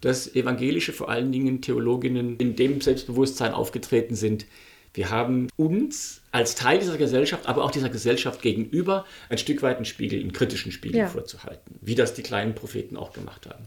[0.01, 4.47] dass evangelische, vor allen Dingen Theologinnen, in dem Selbstbewusstsein aufgetreten sind,
[4.95, 9.76] wir haben uns als Teil dieser Gesellschaft, aber auch dieser Gesellschaft gegenüber ein Stück weit
[9.76, 11.09] einen Spiegel, einen kritischen Spiegel ja.
[11.09, 13.66] vorzuhalten, wie das die kleinen Propheten auch gemacht haben.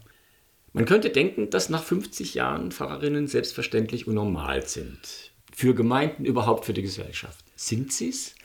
[0.72, 5.32] Man könnte denken, dass nach 50 Jahren Pfarrerinnen selbstverständlich und normal sind.
[5.54, 7.44] Für Gemeinden, überhaupt für die Gesellschaft.
[7.56, 8.36] Sind sie es?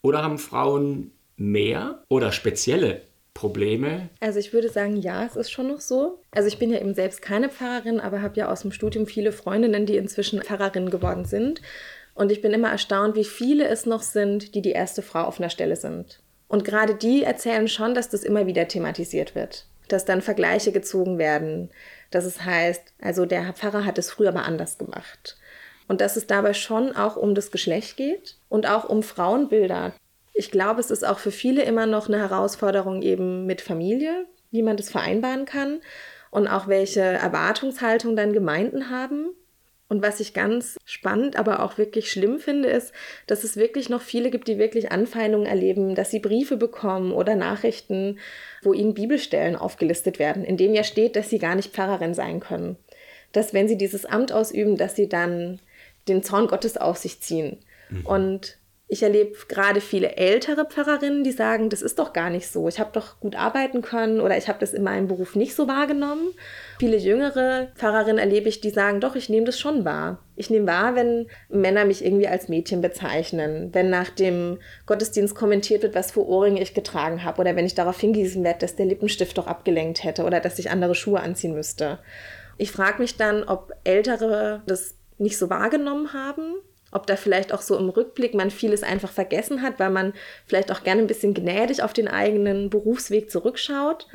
[0.00, 3.02] Oder haben Frauen mehr oder spezielle
[3.34, 4.08] Probleme?
[4.20, 6.20] Also ich würde sagen, ja, es ist schon noch so.
[6.30, 9.32] Also ich bin ja eben selbst keine Pfarrerin, aber habe ja aus dem Studium viele
[9.32, 11.60] Freundinnen, die inzwischen Pfarrerinnen geworden sind.
[12.14, 15.40] Und ich bin immer erstaunt, wie viele es noch sind, die die erste Frau auf
[15.40, 16.20] einer Stelle sind.
[16.48, 19.66] Und gerade die erzählen schon, dass das immer wieder thematisiert wird.
[19.88, 21.70] Dass dann Vergleiche gezogen werden.
[22.10, 25.38] Dass es heißt, also der Pfarrer hat es früher aber anders gemacht.
[25.88, 29.94] Und dass es dabei schon auch um das Geschlecht geht und auch um Frauenbilder.
[30.34, 34.62] Ich glaube, es ist auch für viele immer noch eine Herausforderung eben mit Familie, wie
[34.62, 35.80] man das vereinbaren kann
[36.30, 39.30] und auch welche Erwartungshaltung dann Gemeinden haben.
[39.92, 42.94] Und was ich ganz spannend, aber auch wirklich schlimm finde, ist,
[43.26, 47.36] dass es wirklich noch viele gibt, die wirklich Anfeindungen erleben, dass sie Briefe bekommen oder
[47.36, 48.18] Nachrichten,
[48.62, 52.40] wo ihnen Bibelstellen aufgelistet werden, in denen ja steht, dass sie gar nicht Pfarrerin sein
[52.40, 52.76] können.
[53.32, 55.60] Dass wenn sie dieses Amt ausüben, dass sie dann
[56.08, 57.58] den Zorn Gottes auf sich ziehen.
[57.90, 58.06] Mhm.
[58.06, 58.56] Und
[58.92, 62.68] ich erlebe gerade viele ältere Pfarrerinnen, die sagen, das ist doch gar nicht so.
[62.68, 65.66] Ich habe doch gut arbeiten können oder ich habe das in meinem Beruf nicht so
[65.66, 66.34] wahrgenommen.
[66.78, 70.18] Viele jüngere Pfarrerinnen erlebe ich, die sagen, doch, ich nehme das schon wahr.
[70.36, 75.82] Ich nehme wahr, wenn Männer mich irgendwie als Mädchen bezeichnen, wenn nach dem Gottesdienst kommentiert
[75.82, 78.84] wird, was für Ohrringe ich getragen habe oder wenn ich darauf hingewiesen werde, dass der
[78.84, 81.98] Lippenstift doch abgelenkt hätte oder dass ich andere Schuhe anziehen müsste.
[82.58, 86.56] Ich frage mich dann, ob Ältere das nicht so wahrgenommen haben
[86.92, 90.12] ob da vielleicht auch so im Rückblick man vieles einfach vergessen hat, weil man
[90.46, 94.06] vielleicht auch gerne ein bisschen gnädig auf den eigenen Berufsweg zurückschaut.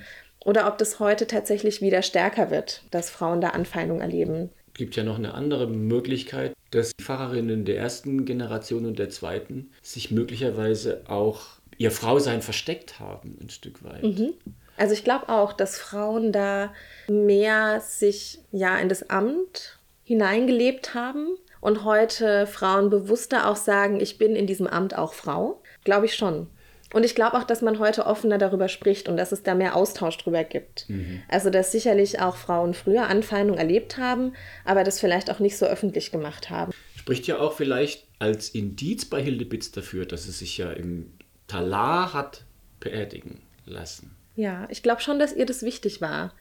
[0.45, 4.51] Oder ob das heute tatsächlich wieder stärker wird, dass Frauen da Anfeindungen erleben.
[4.73, 9.09] Es gibt ja noch eine andere Möglichkeit, dass die Pfarrerinnen der ersten Generation und der
[9.09, 14.03] zweiten sich möglicherweise auch ihr Frausein versteckt haben, ein Stück weit.
[14.03, 14.33] Mhm.
[14.77, 16.71] Also ich glaube auch, dass Frauen da
[17.07, 24.17] mehr sich ja in das Amt hineingelebt haben und heute Frauen bewusster auch sagen, ich
[24.17, 25.61] bin in diesem Amt auch Frau?
[25.83, 26.47] Glaube ich schon.
[26.93, 29.75] Und ich glaube auch, dass man heute offener darüber spricht und dass es da mehr
[29.75, 30.89] Austausch drüber gibt.
[30.89, 31.21] Mhm.
[31.27, 34.33] Also, dass sicherlich auch Frauen früher Anfeindungen erlebt haben,
[34.63, 36.71] aber das vielleicht auch nicht so öffentlich gemacht haben.
[36.95, 41.11] Spricht ja auch vielleicht als Indiz bei Hilde Bitz dafür, dass es sich ja im
[41.47, 42.45] Talar hat
[42.79, 44.15] beerdigen lassen.
[44.35, 46.33] Ja, ich glaube schon, dass ihr das wichtig war.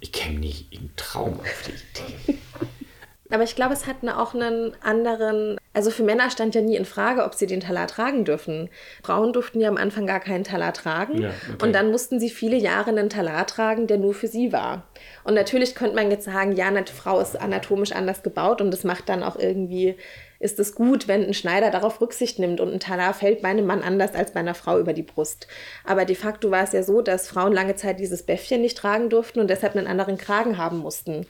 [0.00, 2.38] Ich käme nicht im Traum auf die Idee.
[3.30, 6.84] Aber ich glaube, es hat auch einen anderen, also für Männer stand ja nie in
[6.84, 8.70] Frage, ob sie den Talar tragen dürfen.
[9.02, 11.20] Frauen durften ja am Anfang gar keinen Talar tragen.
[11.20, 11.64] Ja, okay.
[11.64, 14.88] Und dann mussten sie viele Jahre einen Talar tragen, der nur für sie war.
[15.24, 18.84] Und natürlich könnte man jetzt sagen, ja, eine Frau ist anatomisch anders gebaut und das
[18.84, 19.96] macht dann auch irgendwie,
[20.40, 23.66] ist es gut, wenn ein Schneider darauf Rücksicht nimmt und ein Talar fällt bei einem
[23.66, 25.48] Mann anders als bei einer Frau über die Brust.
[25.84, 29.10] Aber de facto war es ja so, dass Frauen lange Zeit dieses Bäffchen nicht tragen
[29.10, 31.26] durften und deshalb einen anderen Kragen haben mussten.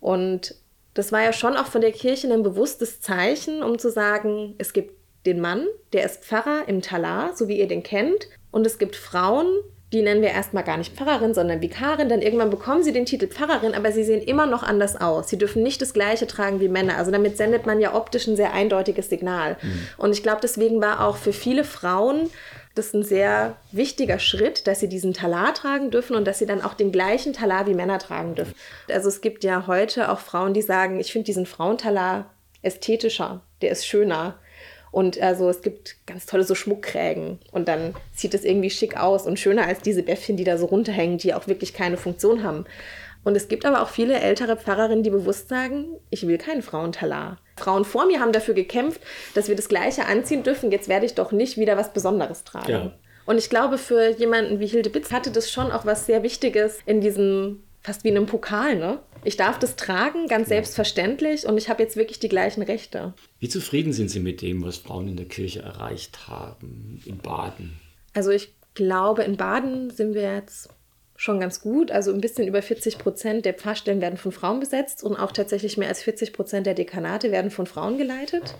[0.00, 0.54] Und
[0.96, 4.72] das war ja schon auch von der Kirche ein bewusstes Zeichen, um zu sagen, es
[4.72, 4.94] gibt
[5.26, 8.96] den Mann, der ist Pfarrer im Talar, so wie ihr den kennt, und es gibt
[8.96, 9.46] Frauen,
[9.92, 12.08] die nennen wir erstmal gar nicht Pfarrerin, sondern Vikarin.
[12.08, 15.28] Dann irgendwann bekommen sie den Titel Pfarrerin, aber sie sehen immer noch anders aus.
[15.28, 16.96] Sie dürfen nicht das Gleiche tragen wie Männer.
[16.96, 19.56] Also damit sendet man ja optisch ein sehr eindeutiges Signal.
[19.62, 19.86] Mhm.
[19.98, 22.30] Und ich glaube, deswegen war auch für viele Frauen
[22.76, 26.46] das ist ein sehr wichtiger Schritt, dass sie diesen Talar tragen dürfen und dass sie
[26.46, 28.54] dann auch den gleichen Talar wie Männer tragen dürfen.
[28.90, 32.30] Also es gibt ja heute auch Frauen, die sagen, ich finde diesen Frauentalar
[32.62, 34.38] ästhetischer, der ist schöner.
[34.92, 39.26] Und also es gibt ganz tolle so Schmuckkrägen und dann sieht es irgendwie schick aus
[39.26, 42.66] und schöner als diese Bäffchen, die da so runterhängen, die auch wirklich keine Funktion haben.
[43.24, 47.38] Und es gibt aber auch viele ältere Pfarrerinnen, die bewusst sagen, ich will keinen Frauentalar.
[47.56, 49.00] Frauen vor mir haben dafür gekämpft,
[49.34, 50.70] dass wir das Gleiche anziehen dürfen.
[50.70, 52.70] Jetzt werde ich doch nicht wieder was Besonderes tragen.
[52.70, 52.92] Ja.
[53.24, 56.78] Und ich glaube, für jemanden wie Hilde Bitz hatte das schon auch was sehr Wichtiges
[56.86, 59.00] in diesem, fast wie in einem Pokal, ne?
[59.24, 63.12] Ich darf das tragen, ganz selbstverständlich, und ich habe jetzt wirklich die gleichen Rechte.
[63.40, 67.80] Wie zufrieden sind Sie mit dem, was Frauen in der Kirche erreicht haben, in Baden?
[68.14, 70.68] Also ich glaube, in Baden sind wir jetzt
[71.16, 71.90] schon ganz gut.
[71.90, 75.76] Also ein bisschen über 40 Prozent der Pfarrstellen werden von Frauen besetzt und auch tatsächlich
[75.78, 78.54] mehr als 40 Prozent der Dekanate werden von Frauen geleitet.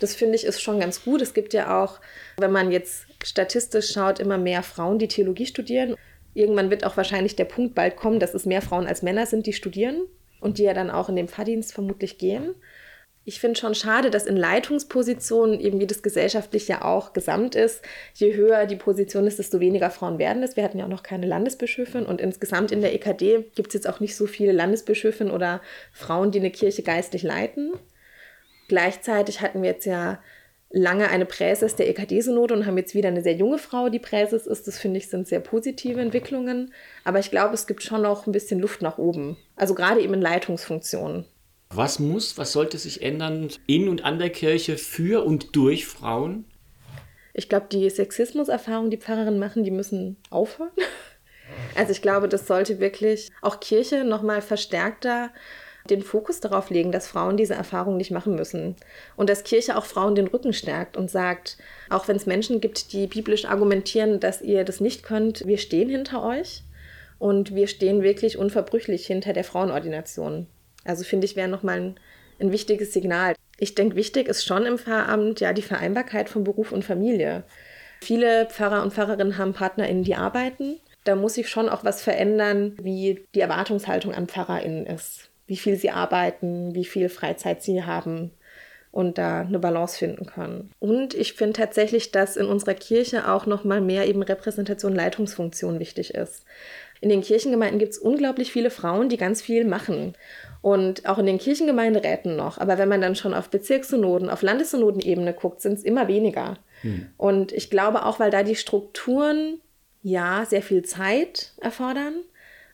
[0.00, 1.22] Das finde ich ist schon ganz gut.
[1.22, 2.00] Es gibt ja auch,
[2.36, 5.94] wenn man jetzt statistisch schaut, immer mehr Frauen, die Theologie studieren.
[6.34, 9.46] Irgendwann wird auch wahrscheinlich der Punkt bald kommen, dass es mehr Frauen als Männer sind,
[9.46, 10.02] die studieren
[10.40, 12.54] und die ja dann auch in den Pfarrdienst vermutlich gehen.
[13.24, 17.80] Ich finde schon schade, dass in Leitungspositionen, eben wie das gesellschaftlich ja auch gesamt ist,
[18.14, 20.56] je höher die Position ist, desto weniger Frauen werden es.
[20.56, 23.88] Wir hatten ja auch noch keine Landesbischöfin und insgesamt in der EKD gibt es jetzt
[23.88, 25.60] auch nicht so viele Landesbischöfinnen oder
[25.92, 27.74] Frauen, die eine Kirche geistlich leiten.
[28.66, 30.18] Gleichzeitig hatten wir jetzt ja
[30.72, 34.46] lange eine Präses der EKD-Synode und haben jetzt wieder eine sehr junge Frau, die Präses
[34.48, 34.66] ist.
[34.66, 36.72] Das finde ich sind sehr positive Entwicklungen.
[37.04, 39.36] Aber ich glaube, es gibt schon noch ein bisschen Luft nach oben.
[39.54, 41.26] Also gerade eben in Leitungsfunktionen.
[41.74, 46.44] Was muss, was sollte sich ändern in und an der Kirche für und durch Frauen?
[47.32, 50.70] Ich glaube, die Sexismuserfahrungen, die Pfarrerinnen machen, die müssen aufhören.
[51.74, 55.30] Also ich glaube, das sollte wirklich auch Kirche nochmal verstärkter
[55.90, 58.76] den Fokus darauf legen, dass Frauen diese Erfahrung nicht machen müssen.
[59.16, 61.58] Und dass Kirche auch Frauen den Rücken stärkt und sagt,
[61.90, 65.90] auch wenn es Menschen gibt, die biblisch argumentieren, dass ihr das nicht könnt, wir stehen
[65.90, 66.62] hinter euch
[67.18, 70.46] und wir stehen wirklich unverbrüchlich hinter der Frauenordination.
[70.84, 72.00] Also finde ich, wäre nochmal ein,
[72.40, 73.34] ein wichtiges Signal.
[73.58, 77.44] Ich denke, wichtig ist schon im Pfarramt ja die Vereinbarkeit von Beruf und Familie.
[78.00, 80.80] Viele Pfarrer und Pfarrerinnen haben PartnerInnen, die arbeiten.
[81.04, 85.30] Da muss sich schon auch was verändern, wie die Erwartungshaltung an PfarrerInnen ist.
[85.46, 88.32] Wie viel sie arbeiten, wie viel Freizeit sie haben
[88.90, 90.70] und da eine Balance finden können.
[90.78, 95.80] Und ich finde tatsächlich, dass in unserer Kirche auch noch mal mehr eben Repräsentation, Leitungsfunktion
[95.80, 96.44] wichtig ist.
[97.00, 100.14] In den Kirchengemeinden gibt es unglaublich viele Frauen, die ganz viel machen
[100.62, 102.58] und auch in den Kirchengemeinderäten noch.
[102.58, 106.56] Aber wenn man dann schon auf Bezirkssynoden, auf Landessynodenebene guckt, sind es immer weniger.
[106.82, 107.08] Hm.
[107.18, 109.60] Und ich glaube auch, weil da die Strukturen
[110.02, 112.14] ja sehr viel Zeit erfordern,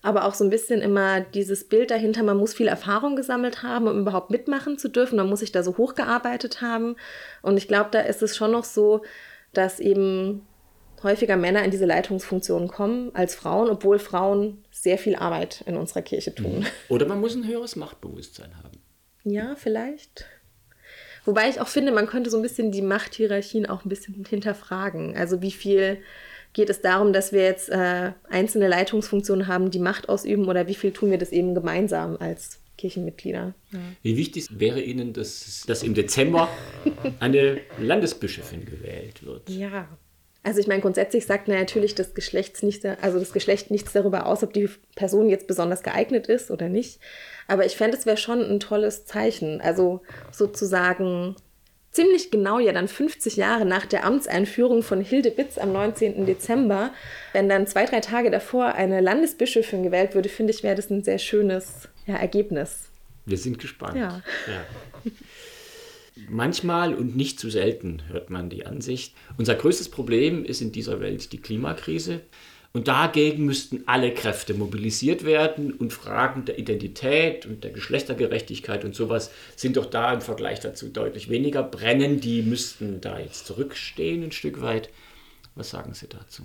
[0.03, 3.89] aber auch so ein bisschen immer dieses Bild dahinter, man muss viel Erfahrung gesammelt haben,
[3.89, 5.17] um überhaupt mitmachen zu dürfen.
[5.17, 6.97] Man muss sich da so hochgearbeitet haben.
[7.43, 9.03] Und ich glaube, da ist es schon noch so,
[9.55, 10.47] dass eben
[11.03, 16.03] häufiger Männer in diese Leitungsfunktionen kommen als Frauen, obwohl Frauen sehr viel Arbeit in unserer
[16.03, 16.61] Kirche tun.
[16.61, 16.67] Mhm.
[16.89, 18.79] Oder man muss ein höheres Machtbewusstsein haben.
[19.25, 20.27] Ja, vielleicht.
[21.25, 25.17] Wobei ich auch finde, man könnte so ein bisschen die Machthierarchien auch ein bisschen hinterfragen.
[25.17, 25.99] Also wie viel
[26.53, 30.75] geht es darum, dass wir jetzt äh, einzelne Leitungsfunktionen haben, die Macht ausüben oder wie
[30.75, 33.55] viel tun wir das eben gemeinsam als Kirchenmitglieder.
[33.73, 33.79] Ja.
[34.03, 36.49] Wie wichtig wäre Ihnen, dass, dass im Dezember
[37.21, 39.51] eine Landesbischöfin gewählt wird?
[39.51, 39.89] Ja,
[40.43, 44.43] also ich meine, grundsätzlich sagt natürlich das Geschlecht nicht, also das Geschlecht nichts darüber aus,
[44.43, 47.01] ob die Person jetzt besonders geeignet ist oder nicht.
[47.49, 49.61] Aber ich fände, es wäre schon ein tolles Zeichen.
[49.61, 51.37] Also sozusagen
[51.91, 56.27] ziemlich genau ja dann 50 Jahre nach der Amtseinführung von Hilde Bitz am 19.
[56.27, 56.91] Dezember,
[57.33, 61.03] wenn dann zwei, drei Tage davor eine Landesbischöfin gewählt würde, finde ich, wäre das ein
[61.03, 62.89] sehr schönes ja, Ergebnis.
[63.27, 63.97] Wir sind gespannt.
[63.97, 64.23] Ja.
[64.47, 64.65] ja.
[66.29, 71.01] Manchmal und nicht zu selten hört man die Ansicht, unser größtes Problem ist in dieser
[71.01, 72.21] Welt die Klimakrise.
[72.73, 78.95] Und dagegen müssten alle Kräfte mobilisiert werden und Fragen der Identität und der Geschlechtergerechtigkeit und
[78.95, 82.21] sowas sind doch da im Vergleich dazu deutlich weniger brennen.
[82.21, 84.91] Die müssten da jetzt zurückstehen ein Stück weit.
[85.55, 86.43] Was sagen Sie dazu?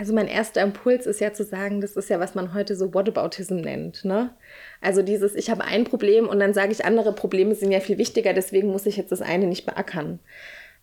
[0.00, 2.94] Also mein erster Impuls ist ja zu sagen, das ist ja, was man heute so
[2.94, 4.02] Whataboutism nennt.
[4.02, 4.34] Ne?
[4.80, 7.98] Also dieses, ich habe ein Problem und dann sage ich, andere Probleme sind ja viel
[7.98, 10.20] wichtiger, deswegen muss ich jetzt das eine nicht beackern.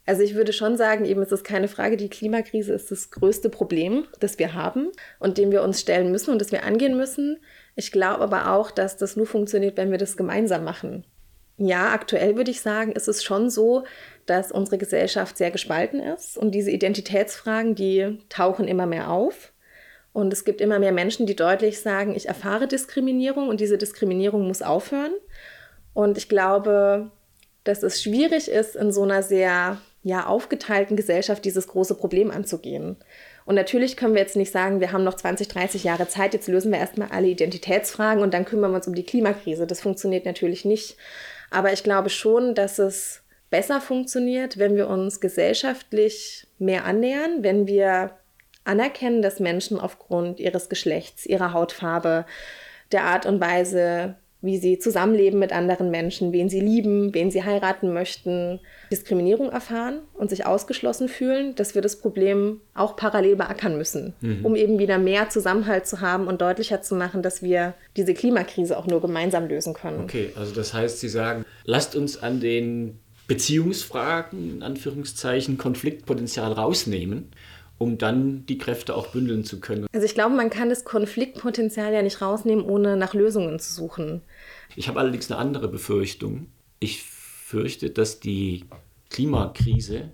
[0.06, 3.50] Also ich würde schon sagen, eben es ist keine Frage, die Klimakrise ist das größte
[3.50, 4.90] Problem, das wir haben
[5.20, 7.40] und dem wir uns stellen müssen und das wir angehen müssen.
[7.76, 11.06] Ich glaube aber auch, dass das nur funktioniert, wenn wir das gemeinsam machen.
[11.58, 13.84] Ja, aktuell würde ich sagen, ist es schon so,
[14.28, 19.52] dass unsere Gesellschaft sehr gespalten ist und diese Identitätsfragen, die tauchen immer mehr auf.
[20.18, 24.48] Und es gibt immer mehr Menschen, die deutlich sagen, ich erfahre Diskriminierung und diese Diskriminierung
[24.48, 25.12] muss aufhören.
[25.94, 27.12] Und ich glaube,
[27.64, 32.96] dass es schwierig ist, in so einer sehr ja, aufgeteilten Gesellschaft dieses große Problem anzugehen.
[33.46, 36.48] Und natürlich können wir jetzt nicht sagen, wir haben noch 20, 30 Jahre Zeit, jetzt
[36.48, 39.68] lösen wir erstmal alle Identitätsfragen und dann kümmern wir uns um die Klimakrise.
[39.68, 40.98] Das funktioniert natürlich nicht.
[41.52, 47.68] Aber ich glaube schon, dass es besser funktioniert, wenn wir uns gesellschaftlich mehr annähern, wenn
[47.68, 48.18] wir
[48.68, 52.26] anerkennen, dass Menschen aufgrund ihres Geschlechts, ihrer Hautfarbe,
[52.92, 57.44] der Art und Weise, wie sie zusammenleben mit anderen Menschen, wen sie lieben, wen sie
[57.44, 58.60] heiraten möchten,
[58.92, 64.46] Diskriminierung erfahren und sich ausgeschlossen fühlen, dass wir das Problem auch parallel beackern müssen, mhm.
[64.46, 68.78] um eben wieder mehr Zusammenhalt zu haben und deutlicher zu machen, dass wir diese Klimakrise
[68.78, 70.02] auch nur gemeinsam lösen können.
[70.02, 77.32] Okay, also das heißt, Sie sagen, lasst uns an den Beziehungsfragen, in Anführungszeichen, Konfliktpotenzial rausnehmen
[77.78, 79.88] um dann die Kräfte auch bündeln zu können.
[79.94, 84.22] Also ich glaube, man kann das Konfliktpotenzial ja nicht rausnehmen, ohne nach Lösungen zu suchen.
[84.76, 86.48] Ich habe allerdings eine andere Befürchtung.
[86.80, 88.66] Ich fürchte, dass die
[89.10, 90.12] Klimakrise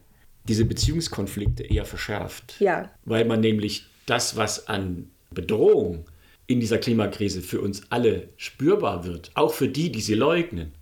[0.47, 2.59] diese Beziehungskonflikte eher verschärft.
[2.59, 2.91] Ja.
[3.05, 6.05] Weil man nämlich das, was an Bedrohung
[6.47, 10.73] in dieser Klimakrise für uns alle spürbar wird, auch für die, die sie leugnen,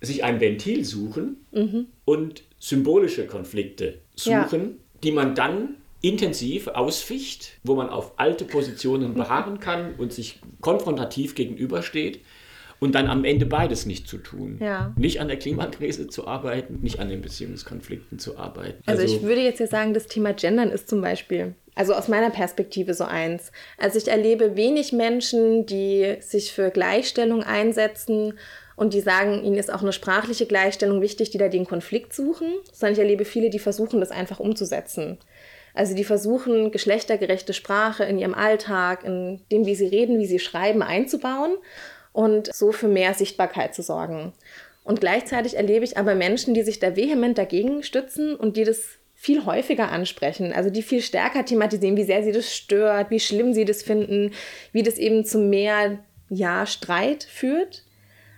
[0.00, 1.86] sich ein Ventil suchen mhm.
[2.04, 5.00] und symbolische Konflikte suchen, ja.
[5.02, 11.34] die man dann intensiv ausficht, wo man auf alte Positionen beharren kann und sich konfrontativ
[11.34, 12.20] gegenübersteht
[12.80, 14.58] und dann am Ende beides nicht zu tun.
[14.60, 14.92] Ja.
[14.96, 18.82] Nicht an der Klimakrise zu arbeiten, nicht an den Beziehungskonflikten zu arbeiten.
[18.84, 22.08] Also, also ich würde jetzt ja sagen, das Thema Gendern ist zum Beispiel, also aus
[22.08, 23.52] meiner Perspektive so eins.
[23.78, 28.34] Also ich erlebe wenig Menschen, die sich für Gleichstellung einsetzen
[28.76, 32.48] und die sagen, ihnen ist auch eine sprachliche Gleichstellung wichtig, die da den Konflikt suchen,
[32.72, 35.18] sondern ich erlebe viele, die versuchen, das einfach umzusetzen.
[35.74, 40.38] Also die versuchen, geschlechtergerechte Sprache in ihrem Alltag, in dem, wie sie reden, wie sie
[40.38, 41.56] schreiben, einzubauen
[42.12, 44.32] und so für mehr Sichtbarkeit zu sorgen.
[44.84, 48.84] Und gleichzeitig erlebe ich aber Menschen, die sich da vehement dagegen stützen und die das
[49.14, 53.54] viel häufiger ansprechen, also die viel stärker thematisieren, wie sehr sie das stört, wie schlimm
[53.54, 54.32] sie das finden,
[54.72, 55.98] wie das eben zu mehr
[56.28, 57.84] ja, Streit führt,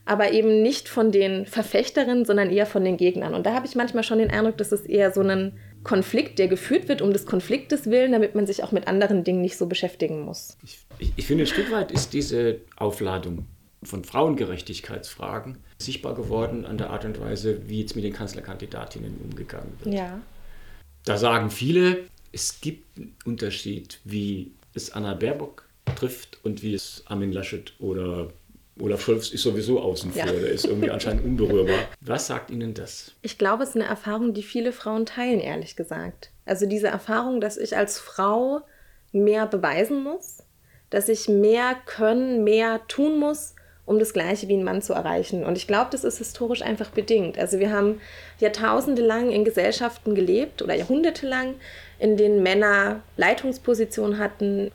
[0.04, 3.34] aber eben nicht von den Verfechterinnen, sondern eher von den Gegnern.
[3.34, 6.48] Und da habe ich manchmal schon den Eindruck, dass es eher so ein Konflikt, der
[6.48, 9.66] geführt wird um des Konfliktes willen, damit man sich auch mit anderen Dingen nicht so
[9.66, 10.58] beschäftigen muss.
[10.64, 13.46] Ich, ich, ich finde, ein Stück weit ist diese Aufladung
[13.84, 19.72] von Frauengerechtigkeitsfragen sichtbar geworden an der Art und Weise, wie jetzt mit den Kanzlerkandidatinnen umgegangen
[19.78, 19.94] wird.
[19.94, 20.20] Ja.
[21.04, 27.04] Da sagen viele, es gibt einen Unterschied, wie es Anna Baerbock trifft und wie es
[27.06, 28.32] Armin Laschet oder
[28.80, 30.32] Olaf Scholz ist sowieso außen vor, ja.
[30.32, 31.88] der ist irgendwie anscheinend unberührbar.
[32.00, 33.12] Was sagt Ihnen das?
[33.22, 36.30] Ich glaube, es ist eine Erfahrung, die viele Frauen teilen, ehrlich gesagt.
[36.44, 38.60] Also diese Erfahrung, dass ich als Frau
[39.12, 40.42] mehr beweisen muss,
[40.90, 43.54] dass ich mehr können, mehr tun muss,
[43.86, 45.44] um das Gleiche wie ein Mann zu erreichen.
[45.44, 47.38] Und ich glaube, das ist historisch einfach bedingt.
[47.38, 48.00] Also wir haben
[48.40, 51.54] Jahrtausende lang in Gesellschaften gelebt oder Jahrhunderte lang,
[51.98, 54.70] in denen Männer Leitungspositionen hatten,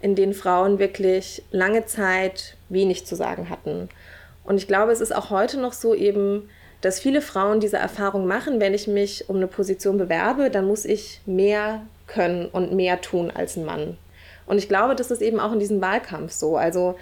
[0.00, 3.88] in denen Frauen wirklich lange Zeit wenig zu sagen hatten.
[4.44, 6.48] Und ich glaube, es ist auch heute noch so eben,
[6.80, 10.84] dass viele Frauen diese Erfahrung machen, wenn ich mich um eine Position bewerbe, dann muss
[10.84, 13.98] ich mehr können und mehr tun als ein Mann.
[14.46, 16.56] Und ich glaube, das ist eben auch in diesem Wahlkampf so.
[16.56, 16.96] Also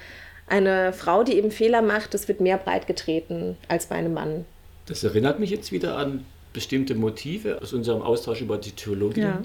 [0.48, 4.44] eine Frau, die eben Fehler macht, das wird mehr breit getreten als bei einem Mann.
[4.86, 9.20] Das erinnert mich jetzt wieder an bestimmte Motive aus unserem Austausch über die Theologie.
[9.20, 9.42] Ja.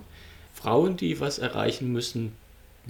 [0.53, 2.35] Frauen, die was erreichen müssen,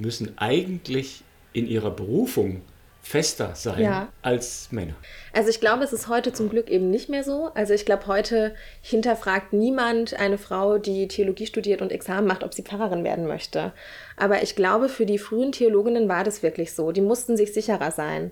[0.02, 1.24] müssen eigentlich
[1.54, 2.62] in ihrer Berufung
[3.04, 4.08] fester sein ja.
[4.22, 4.94] als Männer.
[5.34, 7.50] Also ich glaube, es ist heute zum Glück eben nicht mehr so.
[7.56, 12.54] Also ich glaube, heute hinterfragt niemand eine Frau, die Theologie studiert und Examen macht, ob
[12.54, 13.74] sie Pfarrerin werden möchte.
[14.18, 16.92] Aber ich glaube, für die frühen Theologinnen war das wirklich so.
[16.92, 18.32] Die mussten sich sicherer sein.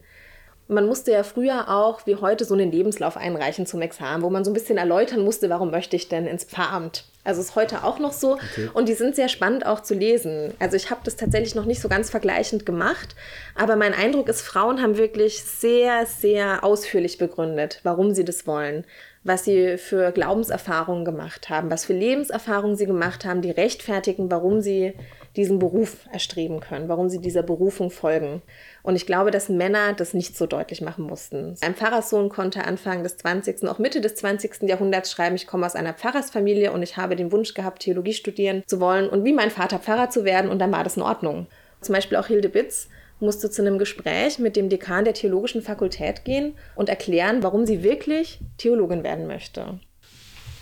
[0.68, 4.46] Man musste ja früher auch wie heute so einen Lebenslauf einreichen zum Examen, wo man
[4.46, 7.06] so ein bisschen erläutern musste, warum möchte ich denn ins Pfarramt.
[7.30, 8.70] Also ist heute auch noch so okay.
[8.74, 10.52] und die sind sehr spannend auch zu lesen.
[10.58, 13.16] Also ich habe das tatsächlich noch nicht so ganz vergleichend gemacht,
[13.54, 18.84] aber mein Eindruck ist, Frauen haben wirklich sehr, sehr ausführlich begründet, warum sie das wollen,
[19.24, 24.62] was sie für Glaubenserfahrungen gemacht haben, was für Lebenserfahrungen sie gemacht haben, die rechtfertigen, warum
[24.62, 24.96] sie
[25.36, 28.42] diesen Beruf erstreben können, warum sie dieser Berufung folgen.
[28.90, 31.54] Und ich glaube, dass Männer das nicht so deutlich machen mussten.
[31.62, 34.64] Ein Pfarrerssohn konnte Anfang des 20., auch Mitte des 20.
[34.64, 38.64] Jahrhunderts schreiben, ich komme aus einer Pfarrersfamilie und ich habe den Wunsch gehabt, Theologie studieren
[38.66, 41.46] zu wollen und wie mein Vater Pfarrer zu werden und dann war das in Ordnung.
[41.82, 46.26] Zum Beispiel auch Hilde Bitz musste zu einem Gespräch mit dem Dekan der Theologischen Fakultät
[46.26, 49.80] gehen und erklären, warum sie wirklich Theologin werden möchte.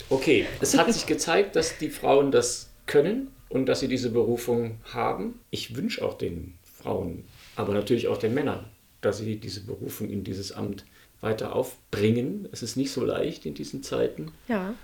[0.10, 4.80] Okay, es hat sich gezeigt, dass die Frauen das können und dass sie diese Berufung
[4.92, 5.40] haben.
[5.50, 7.24] Ich wünsche auch den Frauen
[7.58, 8.66] aber natürlich auch den Männern,
[9.02, 10.86] dass sie diese Berufung in dieses Amt
[11.20, 12.48] weiter aufbringen.
[12.52, 14.32] Es ist nicht so leicht in diesen Zeiten.
[14.48, 14.76] Ja.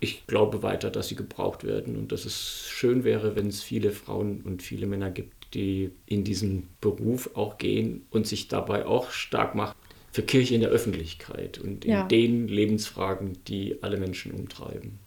[0.00, 3.90] Ich glaube weiter, dass sie gebraucht werden und dass es schön wäre, wenn es viele
[3.90, 9.10] Frauen und viele Männer gibt, die in diesen Beruf auch gehen und sich dabei auch
[9.10, 9.76] stark machen
[10.10, 12.06] für Kirche in der Öffentlichkeit und in ja.
[12.06, 14.98] den Lebensfragen, die alle Menschen umtreiben.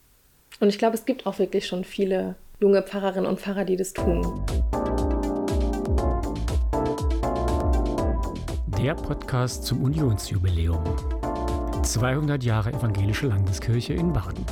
[0.60, 3.94] Und ich glaube, es gibt auch wirklich schon viele junge Pfarrerinnen und Pfarrer, die das
[3.94, 4.24] tun.
[8.78, 10.84] Der Podcast zum Unionsjubiläum.
[11.82, 14.46] 200 Jahre Evangelische Landeskirche in Baden.